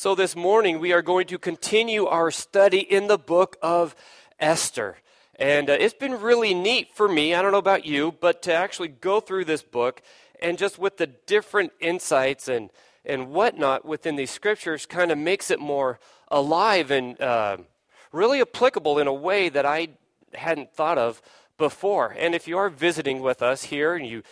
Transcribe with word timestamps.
So, 0.00 0.14
this 0.14 0.36
morning 0.36 0.78
we 0.78 0.92
are 0.92 1.02
going 1.02 1.26
to 1.26 1.38
continue 1.38 2.06
our 2.06 2.30
study 2.30 2.78
in 2.78 3.08
the 3.08 3.18
book 3.18 3.56
of 3.60 3.96
Esther. 4.38 4.98
And 5.34 5.68
uh, 5.68 5.72
it's 5.72 5.92
been 5.92 6.20
really 6.20 6.54
neat 6.54 6.94
for 6.94 7.08
me, 7.08 7.34
I 7.34 7.42
don't 7.42 7.50
know 7.50 7.58
about 7.58 7.84
you, 7.84 8.14
but 8.20 8.40
to 8.42 8.54
actually 8.54 8.90
go 8.90 9.18
through 9.18 9.46
this 9.46 9.62
book 9.62 10.00
and 10.40 10.56
just 10.56 10.78
with 10.78 10.98
the 10.98 11.08
different 11.08 11.72
insights 11.80 12.46
and, 12.46 12.70
and 13.04 13.30
whatnot 13.30 13.84
within 13.84 14.14
these 14.14 14.30
scriptures 14.30 14.86
kind 14.86 15.10
of 15.10 15.18
makes 15.18 15.50
it 15.50 15.58
more 15.58 15.98
alive 16.28 16.92
and 16.92 17.20
uh, 17.20 17.56
really 18.12 18.40
applicable 18.40 19.00
in 19.00 19.08
a 19.08 19.12
way 19.12 19.48
that 19.48 19.66
I 19.66 19.88
hadn't 20.32 20.72
thought 20.74 20.98
of 20.98 21.20
before. 21.58 22.14
And 22.16 22.36
if 22.36 22.46
you 22.46 22.56
are 22.56 22.70
visiting 22.70 23.20
with 23.20 23.42
us 23.42 23.64
here 23.64 23.96
and 23.96 24.06
you 24.06 24.22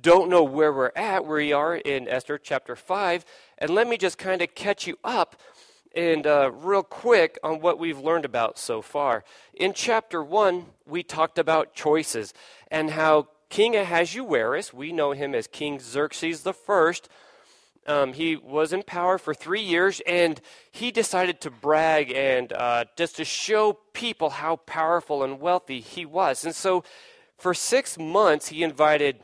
don't 0.00 0.30
know 0.30 0.44
where 0.44 0.72
we're 0.72 0.92
at, 0.94 1.26
we 1.26 1.52
are 1.52 1.74
in 1.74 2.06
Esther 2.06 2.38
chapter 2.38 2.76
5. 2.76 3.24
And 3.58 3.70
let 3.70 3.88
me 3.88 3.96
just 3.96 4.18
kind 4.18 4.42
of 4.42 4.54
catch 4.54 4.86
you 4.86 4.98
up 5.02 5.36
and 5.94 6.26
uh, 6.26 6.50
real 6.52 6.82
quick 6.82 7.38
on 7.42 7.60
what 7.60 7.78
we've 7.78 7.98
learned 7.98 8.26
about 8.26 8.58
so 8.58 8.82
far. 8.82 9.24
In 9.54 9.72
chapter 9.72 10.22
1, 10.22 10.66
we 10.86 11.02
talked 11.02 11.38
about 11.38 11.74
choices 11.74 12.34
and 12.70 12.90
how 12.90 13.28
King 13.48 13.74
Ahasuerus, 13.76 14.74
we 14.74 14.92
know 14.92 15.12
him 15.12 15.34
as 15.34 15.46
King 15.46 15.80
Xerxes 15.80 16.42
the 16.42 16.52
First, 16.52 17.08
um, 17.86 18.12
he 18.12 18.36
was 18.36 18.72
in 18.72 18.82
power 18.82 19.16
for 19.16 19.32
three 19.32 19.60
years, 19.60 20.02
and 20.06 20.40
he 20.72 20.90
decided 20.90 21.40
to 21.42 21.50
brag 21.50 22.10
and 22.12 22.52
uh, 22.52 22.84
just 22.96 23.16
to 23.16 23.24
show 23.24 23.74
people 23.92 24.30
how 24.30 24.56
powerful 24.56 25.22
and 25.22 25.40
wealthy 25.40 25.80
he 25.80 26.04
was. 26.04 26.44
And 26.44 26.54
so, 26.54 26.82
for 27.38 27.54
six 27.54 27.96
months, 27.96 28.48
he 28.48 28.64
invited 28.64 29.22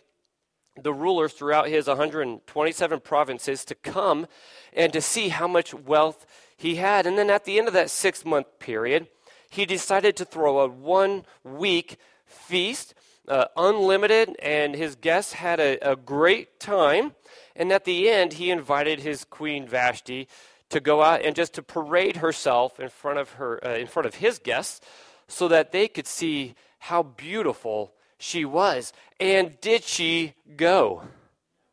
the 0.81 0.93
rulers 0.93 1.33
throughout 1.33 1.69
his 1.69 1.87
127 1.87 3.01
provinces 3.01 3.65
to 3.67 3.75
come 3.75 4.27
and 4.73 4.93
to 4.93 5.01
see 5.01 5.29
how 5.29 5.47
much 5.47 5.75
wealth 5.75 6.27
he 6.57 6.77
had. 6.77 7.07
And 7.07 7.19
then, 7.19 7.31
at 7.31 7.45
the 7.45 7.59
end 7.59 7.69
of 7.69 7.75
that 7.75 7.91
six 7.91 8.25
month 8.25 8.59
period, 8.59 9.09
he 9.51 9.67
decided 9.67 10.17
to 10.17 10.25
throw 10.25 10.61
a 10.61 10.69
one 10.69 11.25
week 11.45 11.99
feast, 12.25 12.95
uh, 13.29 13.47
unlimited, 13.57 14.35
and 14.41 14.75
his 14.75 14.95
guests 14.95 15.35
had 15.35 15.61
a, 15.61 15.93
a 15.93 15.97
great 15.97 16.59
time. 16.59 17.15
And 17.55 17.71
at 17.71 17.85
the 17.85 18.09
end, 18.09 18.35
he 18.35 18.51
invited 18.51 19.01
his 19.01 19.25
queen 19.25 19.67
Vashti 19.67 20.27
to 20.71 20.81
go 20.81 21.03
out 21.03 21.21
and 21.23 21.37
just 21.37 21.53
to 21.55 21.63
parade 21.63 22.17
herself 22.17 22.81
in 22.81 22.89
front 22.89 23.19
of 23.19 23.33
her, 23.33 23.63
uh, 23.65 23.75
in 23.75 23.87
front 23.87 24.07
of 24.07 24.17
his 24.17 24.39
guests, 24.39 24.81
so 25.29 25.49
that 25.49 25.71
they 25.71 25.87
could 25.87 26.07
see 26.07 26.55
how 26.79 27.03
beautiful 27.03 27.93
she 28.23 28.45
was. 28.45 28.93
And 29.19 29.61
did 29.61 29.83
she 29.83 30.35
go? 30.57 31.03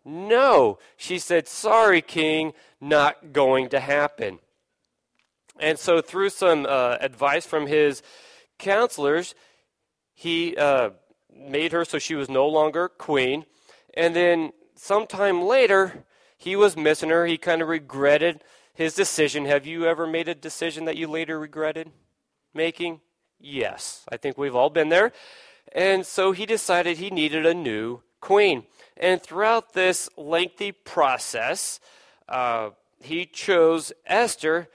No. 0.04 0.80
She 0.98 1.20
said, 1.20 1.48
Sorry, 1.48 2.02
king, 2.02 2.54
not 2.82 3.32
going 3.32 3.70
to 3.70 3.80
happen. 3.80 4.40
And 5.60 5.78
so, 5.78 6.02
through 6.02 6.30
some 6.30 6.66
uh, 6.66 6.98
advice 7.02 7.46
from 7.46 7.68
his 7.68 8.02
counselors, 8.58 9.36
he 10.14 10.58
uh, 10.58 10.92
made 11.34 11.72
her 11.72 11.86
so 11.86 12.00
she 12.00 12.16
was 12.16 12.30
no 12.30 12.48
longer 12.48 12.90
queen. 12.90 13.46
And 13.94 14.16
then 14.16 14.52
sometime 14.76 15.44
later, 15.44 16.06
he 16.38 16.56
was 16.56 16.76
missing 16.76 17.10
her. 17.10 17.26
He 17.26 17.38
kind 17.38 17.62
of 17.62 17.68
regretted 17.68 18.44
his 18.74 18.96
decision. 18.96 19.46
Have 19.46 19.68
you 19.68 19.86
ever 19.86 20.08
made 20.08 20.28
a 20.28 20.36
decision 20.36 20.86
that 20.86 20.98
you 20.98 21.08
later 21.08 21.40
regretted 21.40 21.92
making? 22.54 23.02
Yes, 23.40 24.06
I 24.10 24.18
think 24.18 24.38
we've 24.38 24.56
all 24.56 24.70
been 24.70 24.90
there. 24.90 25.12
And 25.74 26.06
so 26.06 26.32
he 26.32 26.46
decided 26.46 26.98
he 26.98 27.10
needed 27.10 27.46
a 27.46 27.54
new 27.54 28.02
queen. 28.22 28.64
And 28.98 29.22
throughout 29.22 29.74
this 29.74 30.10
lengthy 30.18 30.72
process, 30.72 31.80
uh, 32.28 32.72
he 33.02 33.26
chose 33.26 33.94
Esther 34.06 34.68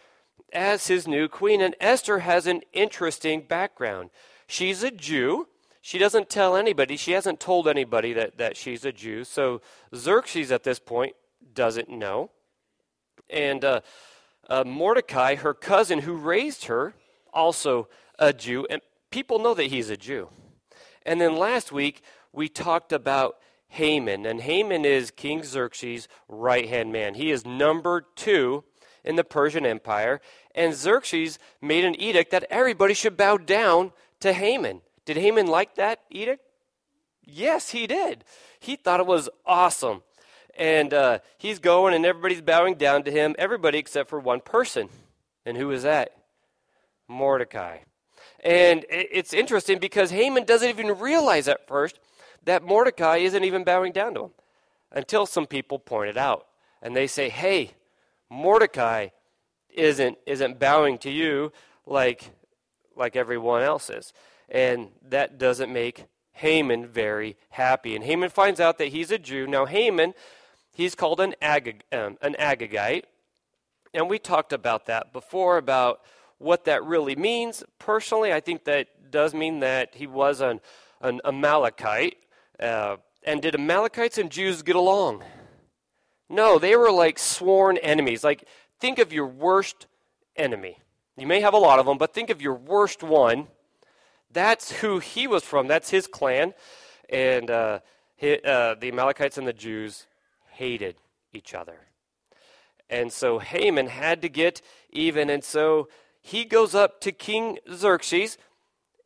as 0.53 0.87
his 0.87 1.07
new 1.07 1.29
queen. 1.29 1.61
And 1.61 1.75
Esther 1.81 2.21
has 2.21 2.47
an 2.47 2.63
interesting 2.73 3.43
background. 3.43 4.11
She's 4.47 4.83
a 4.83 4.91
Jew, 4.91 5.49
she 5.85 5.99
doesn't 5.99 6.31
tell 6.31 6.57
anybody. 6.57 6.97
She 6.97 7.13
hasn't 7.13 7.41
told 7.41 7.69
anybody 7.69 8.15
that, 8.15 8.39
that 8.39 8.57
she's 8.57 8.87
a 8.87 8.91
Jew. 8.91 9.23
So 9.23 9.61
Xerxes 9.95 10.51
at 10.51 10.63
this 10.63 10.79
point 10.79 11.15
doesn't 11.53 11.91
know. 11.91 12.31
And 13.29 13.63
uh, 13.63 13.83
uh, 14.49 14.65
Mordecai, 14.65 15.35
her 15.35 15.53
cousin 15.53 15.99
who 15.99 16.15
raised 16.15 16.65
her, 16.65 16.95
also 17.35 17.89
a 18.19 18.33
Jew. 18.33 18.67
And 18.71 18.81
people 19.11 19.39
know 19.39 19.53
that 19.53 19.65
he's 19.65 19.91
a 19.91 19.97
Jew. 19.99 20.31
And 21.05 21.21
then 21.21 21.37
last 21.37 21.73
week, 21.73 22.03
we 22.33 22.49
talked 22.49 22.93
about 22.93 23.37
Haman. 23.69 24.27
And 24.27 24.41
Haman 24.41 24.85
is 24.85 25.11
King 25.11 25.43
Xerxes' 25.43 26.09
right 26.29 26.69
hand 26.69 26.93
man. 26.93 27.15
He 27.15 27.31
is 27.31 27.45
number 27.45 28.05
two 28.15 28.65
in 29.05 29.17
the 29.17 29.25
Persian 29.25 29.67
Empire. 29.67 30.21
And 30.55 30.75
Xerxes 30.75 31.39
made 31.61 31.85
an 31.85 32.01
edict 32.01 32.31
that 32.31 32.47
everybody 32.51 32.95
should 32.95 33.17
bow 33.17 33.37
down 33.37 33.93
to 34.21 34.33
Haman. 34.33 34.81
Did 35.05 35.17
Haman 35.17 35.47
like 35.47 35.75
that 35.75 36.01
edict? 36.11 36.43
Yes, 37.23 37.71
he 37.71 37.87
did. 37.87 38.25
He 38.61 38.77
thought 38.77 39.01
it 39.01 39.07
was 39.07 39.29
awesome. 39.45 40.03
And 40.57 40.95
uh, 40.95 41.19
he's 41.37 41.59
going, 41.59 41.95
and 41.95 42.07
everybody's 42.07 42.41
bowing 42.41 42.77
down 42.77 43.03
to 43.05 43.11
him, 43.11 43.35
everybody 43.39 43.79
except 43.79 44.09
for 44.09 44.21
one 44.21 44.41
person. 44.41 44.89
And 45.45 45.57
who 45.57 45.71
is 45.73 45.83
that? 45.83 46.13
Mordecai. 47.09 47.79
And 48.45 48.85
it's 48.91 49.33
interesting 49.33 49.79
because 49.79 50.11
Haman 50.11 50.45
doesn't 50.45 50.69
even 50.69 50.99
realize 50.99 51.49
at 51.49 51.67
first 51.67 51.99
that 52.45 52.63
Mordecai 52.63 53.17
isn't 53.17 53.43
even 53.43 53.65
bowing 53.65 53.93
down 53.93 54.15
to 54.15 54.25
him 54.25 54.31
until 54.93 55.25
some 55.25 55.47
people 55.47 55.79
point 55.79 56.11
it 56.11 56.19
out. 56.19 56.47
And 56.83 56.95
they 56.95 57.07
say, 57.07 57.31
hey, 57.31 57.73
Mordecai 58.29 59.09
isn't, 59.71 60.19
isn't 60.27 60.59
bowing 60.59 60.99
to 60.99 61.11
you 61.11 61.53
like, 61.87 62.31
like 62.95 63.17
everyone 63.17 63.63
else 63.63 63.89
is 63.89 64.13
and 64.49 64.89
that 65.09 65.39
doesn't 65.39 65.73
make 65.73 66.07
Haman 66.33 66.87
very 66.87 67.37
happy. 67.51 67.95
And 67.95 68.05
Haman 68.05 68.31
finds 68.31 68.61
out 68.61 68.79
that 68.79 68.89
he's 68.89 69.11
a 69.11 69.19
Jew. 69.19 69.47
Now, 69.47 69.67
Haman, 69.67 70.15
he's 70.73 70.95
called 70.95 71.21
an, 71.21 71.35
Agag, 71.41 71.83
um, 71.93 72.19
an 72.23 72.35
Agagite, 72.39 73.05
and 73.93 74.09
we 74.09 74.19
talked 74.19 74.53
about 74.53 74.87
that 74.87 75.13
before 75.13 75.57
about 75.57 76.01
what 76.39 76.65
that 76.65 76.85
really 76.85 77.17
means. 77.17 77.65
Personally, 77.79 78.33
I 78.33 78.41
think 78.41 78.65
that 78.65 79.11
does 79.11 79.35
mean 79.35 79.61
that 79.61 79.95
he 79.95 80.07
was 80.07 80.41
an, 80.41 80.61
an 81.01 81.21
Amalekite. 81.25 82.17
Uh, 82.59 82.97
and 83.23 83.41
did 83.41 83.55
Amalekites 83.55 84.19
and 84.19 84.31
Jews 84.31 84.63
get 84.63 84.77
along? 84.77 85.25
No, 86.29 86.59
they 86.59 86.77
were 86.77 86.91
like 86.91 87.19
sworn 87.19 87.77
enemies. 87.79 88.25
Like, 88.25 88.47
think 88.81 88.99
of 88.99 89.13
your 89.13 89.27
worst 89.27 89.87
enemy. 90.37 90.79
You 91.17 91.27
may 91.27 91.41
have 91.41 91.55
a 91.55 91.59
lot 91.59 91.79
of 91.79 91.87
them, 91.87 91.99
but 91.99 92.13
think 92.13 92.31
of 92.31 92.43
your 92.43 92.55
worst 92.55 93.03
one 93.03 93.49
that's 94.35 94.73
who 94.73 94.99
he 94.99 95.27
was 95.27 95.45
from. 95.45 95.69
That's 95.69 95.89
his 95.89 96.07
clan. 96.07 96.53
And 97.09 97.51
uh, 97.51 97.79
he, 98.17 98.39
uh, 98.45 98.75
the 98.75 98.89
Amalekites 98.89 99.39
and 99.39 99.47
the 99.47 99.53
Jews 99.53 100.07
hated 100.51 100.97
each 101.33 101.55
other. 101.55 101.79
And 102.91 103.13
so 103.13 103.39
Haman 103.39 103.87
had 103.87 104.21
to 104.23 104.29
get 104.29 104.61
even. 104.91 105.31
And 105.31 105.43
so 105.43 105.89
he 106.25 106.45
goes 106.45 106.75
up 106.75 107.01
to 107.03 107.13
King 107.13 107.59
Xerxes 107.73 108.39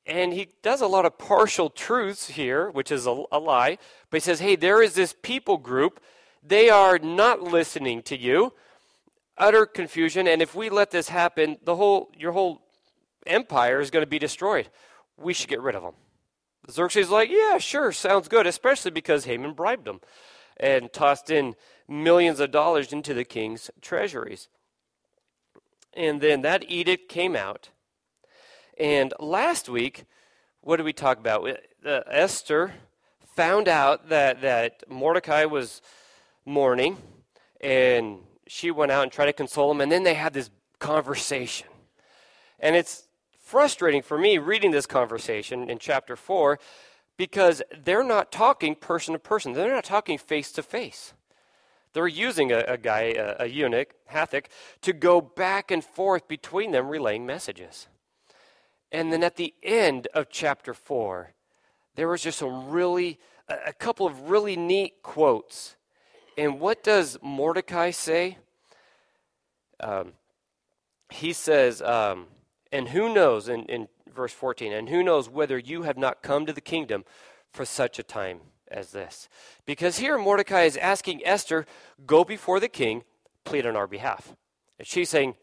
and 0.07 0.33
he 0.33 0.49
does 0.63 0.81
a 0.81 0.87
lot 0.87 1.05
of 1.05 1.19
partial 1.19 1.69
truths 1.69 2.29
here, 2.29 2.71
which 2.71 2.91
is 2.91 3.07
a, 3.07 3.25
a, 3.31 3.39
lie. 3.39 3.77
But 4.09 4.19
he 4.19 4.21
says, 4.21 4.41
hey, 4.41 4.57
there 4.57 4.81
is 4.81 4.95
this 4.95 5.15
people 5.21 5.59
group. 5.59 6.01
They 6.43 6.71
are 6.71 6.99
not 6.99 7.43
listening 7.43 8.03
to 8.05 8.17
you. 8.17 8.55
Utter 9.37 9.67
confusion. 9.67 10.27
And 10.27 10.41
if 10.41 10.55
we 10.55 10.71
let 10.71 10.93
this 10.93 11.11
happen, 11.11 11.59
the 11.63 11.77
whole, 11.77 12.11
your 12.17 12.33
whole 12.33 12.63
empire 13.27 13.81
is 13.81 13.91
going 13.91 14.03
to 14.03 14.09
be 14.09 14.19
destroyed 14.19 14.71
we 15.19 15.35
should 15.35 15.49
get 15.49 15.61
rid 15.61 15.75
of 15.75 15.83
them. 15.83 15.95
Xerxes 16.71 17.07
is 17.07 17.11
like, 17.11 17.31
yeah, 17.31 17.59
sure, 17.59 17.93
sounds 17.93 18.29
good, 18.29 18.47
especially 18.47 18.91
because 18.91 19.25
Haman 19.25 19.55
bribed 19.55 19.89
him 19.89 20.01
and 20.59 20.93
tossed 20.93 21.31
in 21.31 21.55
millions 21.89 22.41
of 22.41 22.51
dollars 22.51 22.93
into 22.93 23.15
the 23.15 23.25
king's 23.25 23.71
treasuries. 23.81 24.49
And 25.99 26.21
then 26.21 26.43
that 26.43 26.71
edict 26.71 27.09
came 27.09 27.35
out. 27.35 27.71
And 28.79 29.13
last 29.19 29.69
week, 29.69 30.05
what 30.61 30.77
did 30.77 30.85
we 30.85 30.93
talk 30.93 31.19
about? 31.19 31.45
Uh, 31.85 32.01
Esther 32.09 32.75
found 33.35 33.67
out 33.67 34.09
that, 34.09 34.41
that 34.43 34.89
Mordecai 34.89 35.45
was 35.45 35.83
mourning, 36.47 36.99
and 37.61 38.19
she 38.47 38.71
went 38.71 38.93
out 38.93 39.03
and 39.03 39.11
tried 39.11 39.27
to 39.27 39.33
console 39.33 39.73
him, 39.73 39.81
and 39.81 39.91
then 39.91 40.05
they 40.05 40.15
had 40.15 40.33
this 40.35 40.51
conversation. 40.79 41.67
And 42.61 42.77
it's 42.77 43.09
frustrating 43.43 44.03
for 44.03 44.17
me 44.17 44.39
reading 44.39 44.71
this 44.71 44.87
conversation 44.87 45.69
in 45.69 45.81
chapter 45.81 46.15
4 46.15 46.61
because 47.17 47.61
they're 47.83 48.05
not 48.05 48.31
talking 48.31 48.77
person 48.77 49.15
to 49.15 49.19
person. 49.19 49.53
They're 49.53 49.75
not 49.75 49.83
talking 49.83 50.17
face 50.17 50.53
to 50.53 50.63
face. 50.63 51.13
They're 51.99 52.07
using 52.07 52.53
a, 52.53 52.59
a 52.61 52.79
guy, 52.79 53.13
a, 53.19 53.35
a 53.41 53.47
eunuch, 53.47 53.93
Hathach, 54.09 54.45
to 54.83 54.93
go 54.93 55.21
back 55.21 55.73
and 55.73 55.83
forth 55.83 56.29
between 56.29 56.71
them 56.71 56.87
relaying 56.87 57.27
messages. 57.27 57.89
And 58.93 59.13
then 59.13 59.25
at 59.25 59.35
the 59.35 59.53
end 59.65 60.07
of 60.15 60.31
chapter 60.31 60.75
4, 60.75 61.33
there 61.97 62.07
was 62.07 62.23
just 62.23 62.39
some 62.39 62.71
really, 62.71 63.19
a, 63.49 63.71
a 63.71 63.73
couple 63.73 64.07
of 64.07 64.31
really 64.31 64.55
neat 64.55 65.03
quotes. 65.03 65.75
And 66.37 66.61
what 66.61 66.85
does 66.85 67.19
Mordecai 67.21 67.91
say? 67.91 68.39
Um, 69.81 70.13
he 71.11 71.33
says, 71.33 71.83
um, 71.83 72.29
and 72.71 72.91
who 72.91 73.13
knows, 73.13 73.49
in, 73.49 73.65
in 73.65 73.89
verse 74.15 74.33
14, 74.33 74.73
and 74.73 74.89
who 74.89 75.03
knows 75.03 75.29
whether 75.29 75.59
you 75.59 75.83
have 75.83 75.99
not 75.99 76.23
come 76.23 76.47
to 76.47 76.53
the 76.53 76.61
kingdom 76.61 77.05
for 77.51 77.65
such 77.65 77.99
a 77.99 78.05
time 78.05 78.39
as 78.71 78.91
this. 78.91 79.29
Because 79.67 79.99
here 79.99 80.19
Mordecai 80.19 80.63
is 80.63 80.77
asking 80.77 81.23
Esther, 81.25 81.67
go 82.07 82.25
before 82.25 82.61
the 82.61 82.69
king, 82.69 83.05
plead 83.45 83.67
on 83.67 83.77
our 83.77 83.87
behalf. 83.87 84.35
And 84.79 84.87
she's 84.87 85.09
saying, 85.09 85.35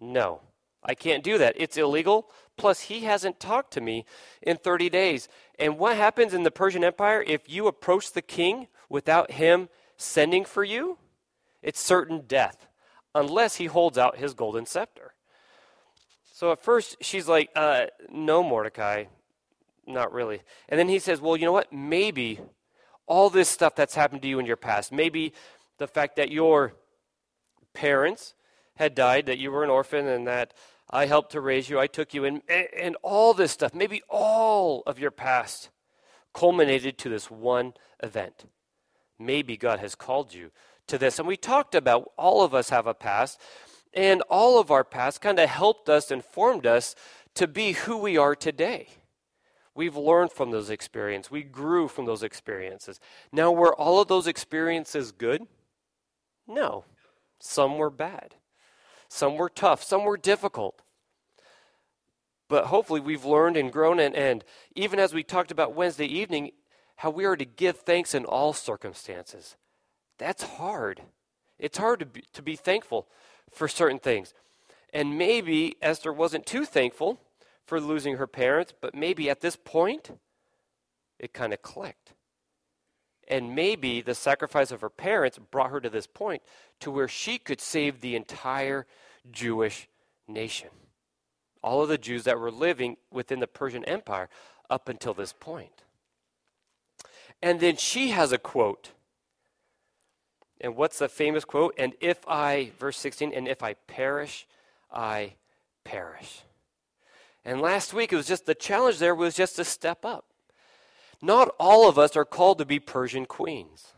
no, 0.00 0.40
I 0.82 0.94
can't 0.94 1.22
do 1.22 1.38
that. 1.38 1.54
It's 1.56 1.76
illegal. 1.76 2.28
Plus, 2.56 2.82
he 2.82 3.00
hasn't 3.00 3.40
talked 3.40 3.72
to 3.74 3.80
me 3.80 4.04
in 4.42 4.56
30 4.56 4.90
days. 4.90 5.28
And 5.58 5.78
what 5.78 5.96
happens 5.96 6.34
in 6.34 6.42
the 6.42 6.50
Persian 6.50 6.84
Empire 6.84 7.22
if 7.26 7.48
you 7.48 7.66
approach 7.66 8.12
the 8.12 8.22
king 8.22 8.68
without 8.88 9.32
him 9.32 9.68
sending 9.96 10.44
for 10.44 10.64
you? 10.64 10.98
It's 11.62 11.80
certain 11.80 12.24
death, 12.26 12.66
unless 13.14 13.56
he 13.56 13.66
holds 13.66 13.96
out 13.96 14.16
his 14.16 14.34
golden 14.34 14.66
scepter. 14.66 15.14
So 16.32 16.50
at 16.50 16.62
first, 16.62 16.96
she's 17.00 17.28
like, 17.28 17.50
uh, 17.54 17.86
no, 18.10 18.42
Mordecai, 18.42 19.04
not 19.86 20.12
really. 20.12 20.42
And 20.68 20.78
then 20.78 20.88
he 20.88 20.98
says, 20.98 21.20
well, 21.20 21.36
you 21.36 21.44
know 21.44 21.52
what? 21.52 21.72
Maybe 21.72 22.40
all 23.06 23.30
this 23.30 23.48
stuff 23.48 23.74
that's 23.74 23.94
happened 23.94 24.22
to 24.22 24.28
you 24.28 24.38
in 24.38 24.46
your 24.46 24.56
past, 24.56 24.92
maybe 24.92 25.32
the 25.78 25.86
fact 25.86 26.16
that 26.16 26.30
your 26.30 26.74
parents 27.74 28.34
had 28.76 28.94
died, 28.94 29.26
that 29.26 29.38
you 29.38 29.50
were 29.50 29.64
an 29.64 29.70
orphan, 29.70 30.06
and 30.06 30.26
that 30.26 30.54
I 30.90 31.06
helped 31.06 31.32
to 31.32 31.40
raise 31.40 31.68
you, 31.68 31.78
I 31.78 31.86
took 31.86 32.14
you 32.14 32.24
in, 32.24 32.42
and, 32.48 32.96
all 33.02 33.34
this 33.34 33.52
stuff, 33.52 33.74
maybe 33.74 34.02
all 34.08 34.82
of 34.86 34.98
your 34.98 35.10
past 35.10 35.70
culminated 36.34 36.98
to 36.98 37.08
this 37.08 37.30
one 37.30 37.74
event. 38.02 38.44
Maybe 39.18 39.56
God 39.56 39.80
has 39.80 39.94
called 39.94 40.34
you 40.34 40.50
to 40.86 40.98
this. 40.98 41.18
And 41.18 41.28
we 41.28 41.36
talked 41.36 41.74
about 41.74 42.12
all 42.16 42.42
of 42.42 42.54
us 42.54 42.70
have 42.70 42.86
a 42.86 42.94
past, 42.94 43.40
and 43.94 44.22
all 44.22 44.58
of 44.58 44.70
our 44.70 44.84
past 44.84 45.20
kind 45.20 45.38
of 45.38 45.48
helped 45.48 45.88
us 45.88 46.10
and 46.10 46.24
formed 46.24 46.66
us 46.66 46.94
to 47.34 47.46
be 47.46 47.72
who 47.72 47.96
we 47.96 48.16
are 48.16 48.34
today. 48.34 48.88
We've 49.74 49.96
learned 49.96 50.32
from 50.32 50.50
those 50.50 50.70
experiences. 50.70 51.30
We 51.30 51.42
grew 51.42 51.88
from 51.88 52.04
those 52.04 52.22
experiences. 52.22 53.00
Now, 53.32 53.50
were 53.50 53.74
all 53.74 54.00
of 54.00 54.08
those 54.08 54.26
experiences 54.26 55.12
good? 55.12 55.46
No. 56.46 56.84
Some 57.38 57.78
were 57.78 57.90
bad. 57.90 58.34
Some 59.08 59.36
were 59.36 59.48
tough. 59.48 59.82
Some 59.82 60.04
were 60.04 60.16
difficult. 60.18 60.82
But 62.48 62.66
hopefully, 62.66 63.00
we've 63.00 63.24
learned 63.24 63.56
and 63.56 63.72
grown. 63.72 63.98
And, 63.98 64.14
and 64.14 64.44
even 64.74 64.98
as 64.98 65.14
we 65.14 65.22
talked 65.22 65.50
about 65.50 65.74
Wednesday 65.74 66.06
evening, 66.06 66.52
how 66.96 67.10
we 67.10 67.24
are 67.24 67.36
to 67.36 67.44
give 67.44 67.78
thanks 67.78 68.14
in 68.14 68.26
all 68.26 68.52
circumstances. 68.52 69.56
That's 70.18 70.42
hard. 70.42 71.00
It's 71.58 71.78
hard 71.78 72.00
to 72.00 72.06
be, 72.06 72.24
to 72.34 72.42
be 72.42 72.56
thankful 72.56 73.08
for 73.50 73.68
certain 73.68 73.98
things. 73.98 74.34
And 74.92 75.16
maybe 75.16 75.76
Esther 75.80 76.12
wasn't 76.12 76.44
too 76.44 76.66
thankful 76.66 77.18
for 77.66 77.80
losing 77.80 78.16
her 78.16 78.26
parents, 78.26 78.72
but 78.80 78.94
maybe 78.94 79.30
at 79.30 79.40
this 79.40 79.56
point, 79.56 80.10
it 81.18 81.32
kind 81.32 81.52
of 81.52 81.62
clicked. 81.62 82.14
And 83.28 83.54
maybe 83.54 84.00
the 84.00 84.14
sacrifice 84.14 84.72
of 84.72 84.80
her 84.80 84.90
parents 84.90 85.38
brought 85.38 85.70
her 85.70 85.80
to 85.80 85.88
this 85.88 86.06
point 86.06 86.42
to 86.80 86.90
where 86.90 87.08
she 87.08 87.38
could 87.38 87.60
save 87.60 88.00
the 88.00 88.16
entire 88.16 88.86
Jewish 89.30 89.88
nation. 90.26 90.68
All 91.62 91.82
of 91.82 91.88
the 91.88 91.98
Jews 91.98 92.24
that 92.24 92.40
were 92.40 92.50
living 92.50 92.96
within 93.12 93.38
the 93.38 93.46
Persian 93.46 93.84
Empire 93.84 94.28
up 94.68 94.88
until 94.88 95.14
this 95.14 95.32
point. 95.32 95.82
And 97.40 97.60
then 97.60 97.76
she 97.76 98.10
has 98.10 98.32
a 98.32 98.38
quote. 98.38 98.90
And 100.60 100.76
what's 100.76 100.98
the 100.98 101.08
famous 101.08 101.44
quote? 101.44 101.74
And 101.78 101.94
if 102.00 102.26
I, 102.26 102.72
verse 102.78 102.98
16, 102.98 103.32
and 103.32 103.48
if 103.48 103.62
I 103.62 103.74
perish, 103.74 104.46
I 104.90 105.34
perish. 105.84 106.42
And 107.44 107.60
last 107.60 107.92
week 107.92 108.12
it 108.12 108.16
was 108.16 108.26
just 108.26 108.46
the 108.46 108.54
challenge 108.54 108.98
there 108.98 109.14
was 109.14 109.34
just 109.34 109.56
to 109.56 109.64
step 109.64 110.04
up. 110.04 110.26
Not 111.20 111.54
all 111.58 111.88
of 111.88 111.98
us 111.98 112.16
are 112.16 112.24
called 112.24 112.58
to 112.58 112.64
be 112.64 112.78
Persian 112.78 113.26
queens. 113.26 113.92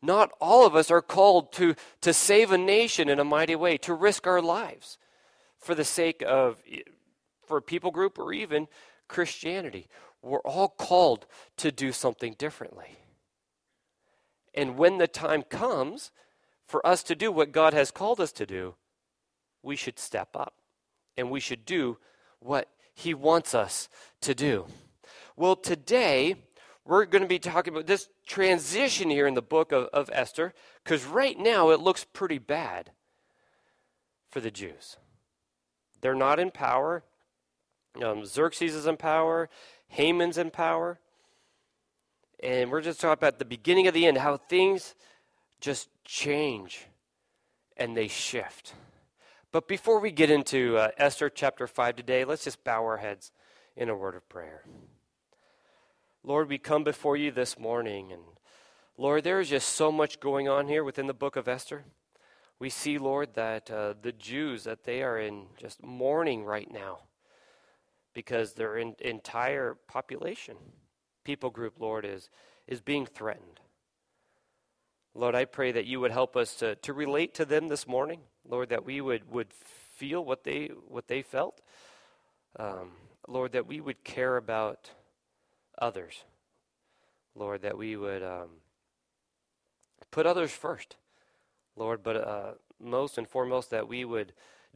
Not 0.00 0.32
all 0.40 0.66
of 0.66 0.74
us 0.74 0.90
are 0.90 1.02
called 1.02 1.52
to, 1.52 1.76
to 2.00 2.12
save 2.12 2.50
a 2.50 2.58
nation 2.58 3.08
in 3.08 3.20
a 3.20 3.24
mighty 3.24 3.54
way, 3.54 3.76
to 3.78 3.94
risk 3.94 4.26
our 4.26 4.42
lives 4.42 4.98
for 5.58 5.74
the 5.74 5.84
sake 5.84 6.22
of 6.26 6.60
for 7.46 7.58
a 7.58 7.62
people 7.62 7.90
group 7.90 8.18
or 8.18 8.32
even 8.32 8.66
Christianity. 9.08 9.88
We're 10.22 10.40
all 10.40 10.68
called 10.68 11.26
to 11.58 11.70
do 11.70 11.92
something 11.92 12.34
differently. 12.38 12.98
And 14.54 14.76
when 14.76 14.98
the 14.98 15.08
time 15.08 15.42
comes 15.42 16.10
for 16.66 16.84
us 16.86 17.02
to 17.04 17.14
do 17.14 17.30
what 17.30 17.52
God 17.52 17.74
has 17.74 17.90
called 17.90 18.20
us 18.20 18.32
to 18.32 18.46
do, 18.46 18.74
we 19.62 19.76
should 19.76 19.98
step 19.98 20.30
up 20.34 20.54
and 21.16 21.30
we 21.30 21.40
should 21.40 21.64
do 21.64 21.98
what 22.42 22.68
he 22.94 23.14
wants 23.14 23.54
us 23.54 23.88
to 24.20 24.34
do. 24.34 24.66
Well, 25.36 25.56
today 25.56 26.36
we're 26.84 27.04
going 27.04 27.22
to 27.22 27.28
be 27.28 27.38
talking 27.38 27.72
about 27.72 27.86
this 27.86 28.08
transition 28.26 29.10
here 29.10 29.26
in 29.26 29.34
the 29.34 29.42
book 29.42 29.72
of, 29.72 29.86
of 29.92 30.10
Esther, 30.12 30.52
because 30.84 31.04
right 31.04 31.38
now 31.38 31.70
it 31.70 31.80
looks 31.80 32.04
pretty 32.04 32.38
bad 32.38 32.90
for 34.30 34.40
the 34.40 34.50
Jews. 34.50 34.96
They're 36.00 36.14
not 36.14 36.40
in 36.40 36.50
power. 36.50 37.04
Um, 38.02 38.24
Xerxes 38.24 38.74
is 38.74 38.86
in 38.86 38.96
power. 38.96 39.48
Haman's 39.88 40.38
in 40.38 40.50
power. 40.50 40.98
And 42.42 42.70
we're 42.70 42.80
just 42.80 43.00
talking 43.00 43.12
about 43.12 43.38
the 43.38 43.44
beginning 43.44 43.86
of 43.86 43.94
the 43.94 44.06
end, 44.06 44.18
how 44.18 44.36
things 44.36 44.94
just 45.60 45.88
change 46.04 46.86
and 47.76 47.96
they 47.96 48.08
shift. 48.08 48.74
But 49.52 49.68
before 49.68 50.00
we 50.00 50.10
get 50.10 50.30
into 50.30 50.78
uh, 50.78 50.88
Esther 50.96 51.28
chapter 51.28 51.66
5 51.66 51.96
today, 51.96 52.24
let's 52.24 52.44
just 52.44 52.64
bow 52.64 52.82
our 52.84 52.96
heads 52.96 53.32
in 53.76 53.90
a 53.90 53.94
word 53.94 54.14
of 54.14 54.26
prayer. 54.30 54.64
Lord, 56.24 56.48
we 56.48 56.56
come 56.56 56.84
before 56.84 57.18
you 57.18 57.30
this 57.30 57.58
morning, 57.58 58.12
and 58.12 58.22
Lord, 58.96 59.24
there 59.24 59.40
is 59.40 59.50
just 59.50 59.68
so 59.68 59.92
much 59.92 60.20
going 60.20 60.48
on 60.48 60.68
here 60.68 60.82
within 60.82 61.06
the 61.06 61.12
book 61.12 61.36
of 61.36 61.48
Esther. 61.48 61.84
We 62.58 62.70
see, 62.70 62.96
Lord, 62.96 63.34
that 63.34 63.70
uh, 63.70 63.92
the 64.00 64.12
Jews, 64.12 64.64
that 64.64 64.84
they 64.84 65.02
are 65.02 65.18
in 65.18 65.44
just 65.58 65.82
mourning 65.82 66.44
right 66.44 66.72
now 66.72 67.00
because 68.14 68.54
their 68.54 68.78
in, 68.78 68.94
entire 69.00 69.76
population, 69.86 70.56
people 71.24 71.50
group, 71.50 71.74
Lord, 71.78 72.06
is, 72.06 72.30
is 72.66 72.80
being 72.80 73.04
threatened. 73.04 73.60
Lord, 75.14 75.34
I 75.34 75.44
pray 75.44 75.72
that 75.72 75.84
you 75.84 76.00
would 76.00 76.10
help 76.10 76.38
us 76.38 76.54
to, 76.56 76.74
to 76.76 76.94
relate 76.94 77.34
to 77.34 77.44
them 77.44 77.68
this 77.68 77.86
morning. 77.86 78.20
Lord, 78.48 78.70
that 78.70 78.84
we 78.84 79.00
would, 79.00 79.30
would 79.30 79.52
feel 79.52 80.24
what 80.24 80.44
they, 80.44 80.70
what 80.88 81.08
they 81.08 81.22
felt. 81.22 81.60
Um, 82.58 82.92
Lord, 83.28 83.52
that 83.52 83.66
we 83.66 83.80
would 83.80 84.04
care 84.04 84.36
about 84.36 84.90
others. 85.78 86.24
Lord, 87.34 87.62
that 87.62 87.78
we 87.78 87.96
would 87.96 88.22
um, 88.22 88.48
put 90.10 90.26
others 90.26 90.50
first. 90.50 90.96
Lord, 91.76 92.02
but 92.02 92.16
uh, 92.16 92.52
most 92.80 93.16
and 93.16 93.28
foremost, 93.28 93.70
that 93.70 93.88
we 93.88 94.04
would 94.04 94.32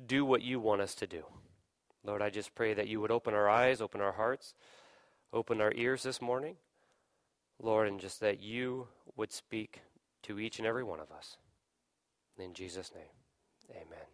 do 0.07 0.25
what 0.25 0.43
you 0.43 0.61
want 0.61 0.81
us 0.81 0.95
to 0.97 1.07
do. 1.07 1.25
Lord, 2.05 2.23
I 2.23 2.31
just 2.31 2.55
pray 2.55 2.73
that 2.75 2.89
you 2.89 3.01
would 3.01 3.11
open 3.11 3.35
our 3.35 3.49
eyes, 3.49 3.81
open 3.81 4.01
our 4.01 4.13
hearts, 4.13 4.55
open 5.33 5.61
our 5.61 5.73
ears 5.75 6.03
this 6.03 6.23
morning. 6.23 6.57
Lord, 7.61 7.89
and 7.89 8.01
just 8.01 8.21
that 8.21 8.41
you 8.41 8.89
would 9.17 9.33
speak 9.33 9.81
to 10.23 10.39
each 10.39 10.59
and 10.59 10.67
every 10.67 10.85
one 10.85 11.01
of 11.01 11.11
us. 11.11 11.37
In 12.39 12.53
Jesus' 12.53 12.93
name. 12.95 13.16
Amen. 13.71 14.07